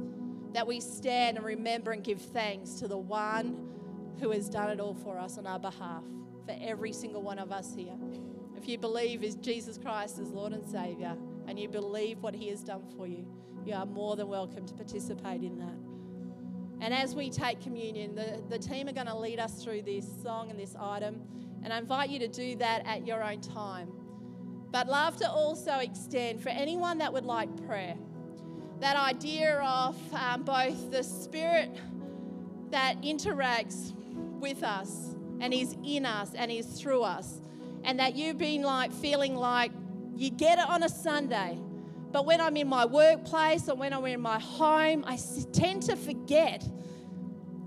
That 0.52 0.66
we 0.66 0.80
stand 0.80 1.38
and 1.38 1.46
remember 1.46 1.92
and 1.92 2.04
give 2.04 2.20
thanks 2.20 2.74
to 2.74 2.88
the 2.88 2.98
one 2.98 3.70
who 4.20 4.30
has 4.30 4.48
done 4.48 4.70
it 4.70 4.80
all 4.80 4.94
for 4.94 5.18
us 5.18 5.38
on 5.38 5.46
our 5.46 5.58
behalf, 5.58 6.04
for 6.46 6.56
every 6.60 6.92
single 6.92 7.22
one 7.22 7.38
of 7.38 7.50
us 7.50 7.74
here. 7.74 7.96
If 8.56 8.68
you 8.68 8.78
believe 8.78 9.24
is 9.24 9.34
Jesus 9.36 9.78
Christ 9.78 10.18
as 10.18 10.30
Lord 10.30 10.52
and 10.52 10.64
Savior, 10.66 11.16
and 11.46 11.58
you 11.58 11.68
believe 11.68 12.18
what 12.18 12.34
he 12.34 12.48
has 12.48 12.62
done 12.62 12.82
for 12.96 13.06
you, 13.06 13.26
you 13.66 13.74
are 13.74 13.86
more 13.86 14.16
than 14.16 14.28
welcome 14.28 14.66
to 14.66 14.74
participate 14.74 15.42
in 15.42 15.58
that. 15.58 15.76
And 16.80 16.92
as 16.92 17.14
we 17.14 17.30
take 17.30 17.60
communion, 17.60 18.14
the, 18.14 18.42
the 18.48 18.58
team 18.58 18.88
are 18.88 18.92
going 18.92 19.06
to 19.06 19.16
lead 19.16 19.38
us 19.38 19.62
through 19.62 19.82
this 19.82 20.06
song 20.22 20.50
and 20.50 20.58
this 20.58 20.74
item. 20.78 21.22
And 21.62 21.72
I 21.72 21.78
invite 21.78 22.10
you 22.10 22.18
to 22.18 22.28
do 22.28 22.56
that 22.56 22.86
at 22.86 23.06
your 23.06 23.22
own 23.24 23.40
time. 23.40 23.90
But 24.70 24.88
love 24.88 25.16
to 25.18 25.30
also 25.30 25.78
extend 25.78 26.42
for 26.42 26.48
anyone 26.48 26.98
that 26.98 27.12
would 27.12 27.24
like 27.24 27.66
prayer 27.66 27.96
that 28.80 28.96
idea 28.96 29.60
of 29.60 29.96
um, 30.12 30.42
both 30.42 30.90
the 30.90 31.02
Spirit 31.02 31.70
that 32.70 33.00
interacts 33.02 33.94
with 34.40 34.62
us 34.62 35.16
and 35.40 35.54
is 35.54 35.76
in 35.84 36.04
us 36.04 36.34
and 36.34 36.50
is 36.50 36.66
through 36.66 37.02
us, 37.02 37.40
and 37.84 37.98
that 37.98 38.14
you've 38.16 38.36
been 38.36 38.62
like 38.62 38.92
feeling 38.92 39.36
like 39.36 39.72
you 40.16 40.30
get 40.30 40.58
it 40.58 40.68
on 40.68 40.82
a 40.82 40.88
Sunday, 40.88 41.58
but 42.14 42.26
when 42.26 42.40
I'm 42.40 42.56
in 42.56 42.68
my 42.68 42.86
workplace 42.86 43.68
or 43.68 43.74
when 43.74 43.92
I'm 43.92 44.06
in 44.06 44.20
my 44.20 44.38
home, 44.38 45.04
I 45.04 45.18
tend 45.52 45.82
to 45.82 45.96
forget 45.96 46.62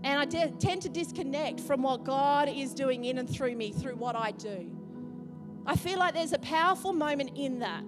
and 0.05 0.17
I 0.21 0.23
de- 0.23 0.51
tend 0.51 0.83
to 0.83 0.89
disconnect 0.89 1.59
from 1.59 1.81
what 1.83 2.05
God 2.05 2.47
is 2.47 2.73
doing 2.73 3.03
in 3.03 3.17
and 3.17 3.29
through 3.29 3.57
me 3.57 3.73
through 3.73 3.97
what 3.97 4.15
I 4.15 4.31
do. 4.31 4.71
I 5.65 5.75
feel 5.75 5.99
like 5.99 6.13
there's 6.13 6.31
a 6.31 6.39
powerful 6.39 6.93
moment 6.93 7.31
in 7.35 7.59
that, 7.59 7.83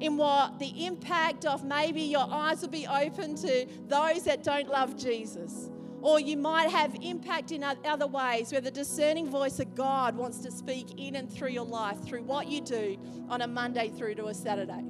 in 0.00 0.16
what 0.16 0.58
the 0.58 0.86
impact 0.86 1.44
of 1.44 1.62
maybe 1.62 2.02
your 2.02 2.26
eyes 2.28 2.62
will 2.62 2.70
be 2.70 2.88
open 2.88 3.36
to 3.36 3.68
those 3.86 4.24
that 4.24 4.42
don't 4.42 4.68
love 4.68 4.96
Jesus. 4.96 5.70
Or 6.00 6.18
you 6.18 6.36
might 6.36 6.68
have 6.68 6.96
impact 7.00 7.52
in 7.52 7.62
other 7.62 8.08
ways 8.08 8.50
where 8.50 8.60
the 8.60 8.72
discerning 8.72 9.30
voice 9.30 9.60
of 9.60 9.76
God 9.76 10.16
wants 10.16 10.38
to 10.38 10.50
speak 10.50 10.98
in 10.98 11.14
and 11.14 11.32
through 11.32 11.50
your 11.50 11.64
life, 11.64 12.02
through 12.02 12.24
what 12.24 12.48
you 12.48 12.60
do 12.60 12.98
on 13.28 13.42
a 13.42 13.46
Monday 13.46 13.88
through 13.88 14.16
to 14.16 14.26
a 14.26 14.34
Saturday. 14.34 14.82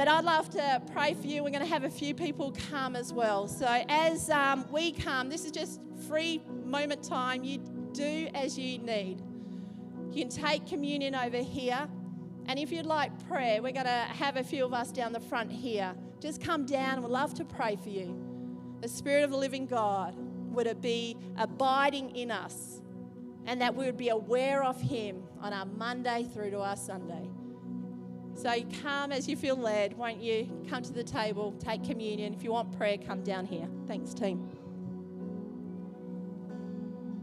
But 0.00 0.08
I'd 0.08 0.24
love 0.24 0.48
to 0.52 0.80
pray 0.94 1.12
for 1.12 1.26
you. 1.26 1.44
We're 1.44 1.50
going 1.50 1.60
to 1.60 1.68
have 1.68 1.84
a 1.84 1.90
few 1.90 2.14
people 2.14 2.54
come 2.70 2.96
as 2.96 3.12
well. 3.12 3.46
So 3.46 3.66
as 3.66 4.30
um, 4.30 4.64
we 4.72 4.92
come, 4.92 5.28
this 5.28 5.44
is 5.44 5.50
just 5.50 5.78
free 6.08 6.40
moment 6.64 7.02
time. 7.02 7.44
You 7.44 7.58
do 7.92 8.28
as 8.34 8.58
you 8.58 8.78
need. 8.78 9.20
You 10.10 10.22
can 10.22 10.30
take 10.30 10.66
communion 10.66 11.14
over 11.14 11.36
here. 11.36 11.86
And 12.46 12.58
if 12.58 12.72
you'd 12.72 12.86
like 12.86 13.28
prayer, 13.28 13.60
we're 13.60 13.72
going 13.72 13.84
to 13.84 13.90
have 13.90 14.38
a 14.38 14.42
few 14.42 14.64
of 14.64 14.72
us 14.72 14.90
down 14.90 15.12
the 15.12 15.20
front 15.20 15.52
here. 15.52 15.94
Just 16.18 16.40
come 16.42 16.64
down 16.64 17.02
we'd 17.02 17.10
love 17.10 17.34
to 17.34 17.44
pray 17.44 17.76
for 17.76 17.90
you. 17.90 18.18
The 18.80 18.88
Spirit 18.88 19.24
of 19.24 19.30
the 19.30 19.36
living 19.36 19.66
God, 19.66 20.14
would 20.54 20.66
it 20.66 20.80
be 20.80 21.14
abiding 21.36 22.16
in 22.16 22.30
us 22.30 22.80
and 23.44 23.60
that 23.60 23.74
we 23.74 23.84
would 23.84 23.98
be 23.98 24.08
aware 24.08 24.64
of 24.64 24.80
Him 24.80 25.24
on 25.42 25.52
our 25.52 25.66
Monday 25.66 26.26
through 26.32 26.52
to 26.52 26.60
our 26.60 26.76
Sunday. 26.76 27.28
So 28.34 28.62
come 28.82 29.12
as 29.12 29.28
you 29.28 29.36
feel 29.36 29.56
led, 29.56 29.96
won't 29.96 30.22
you? 30.22 30.48
Come 30.68 30.82
to 30.82 30.92
the 30.92 31.04
table, 31.04 31.54
take 31.58 31.84
communion. 31.84 32.32
If 32.32 32.42
you 32.42 32.52
want 32.52 32.76
prayer, 32.76 32.96
come 32.96 33.22
down 33.22 33.46
here. 33.46 33.68
Thanks, 33.86 34.14
team. 34.14 34.48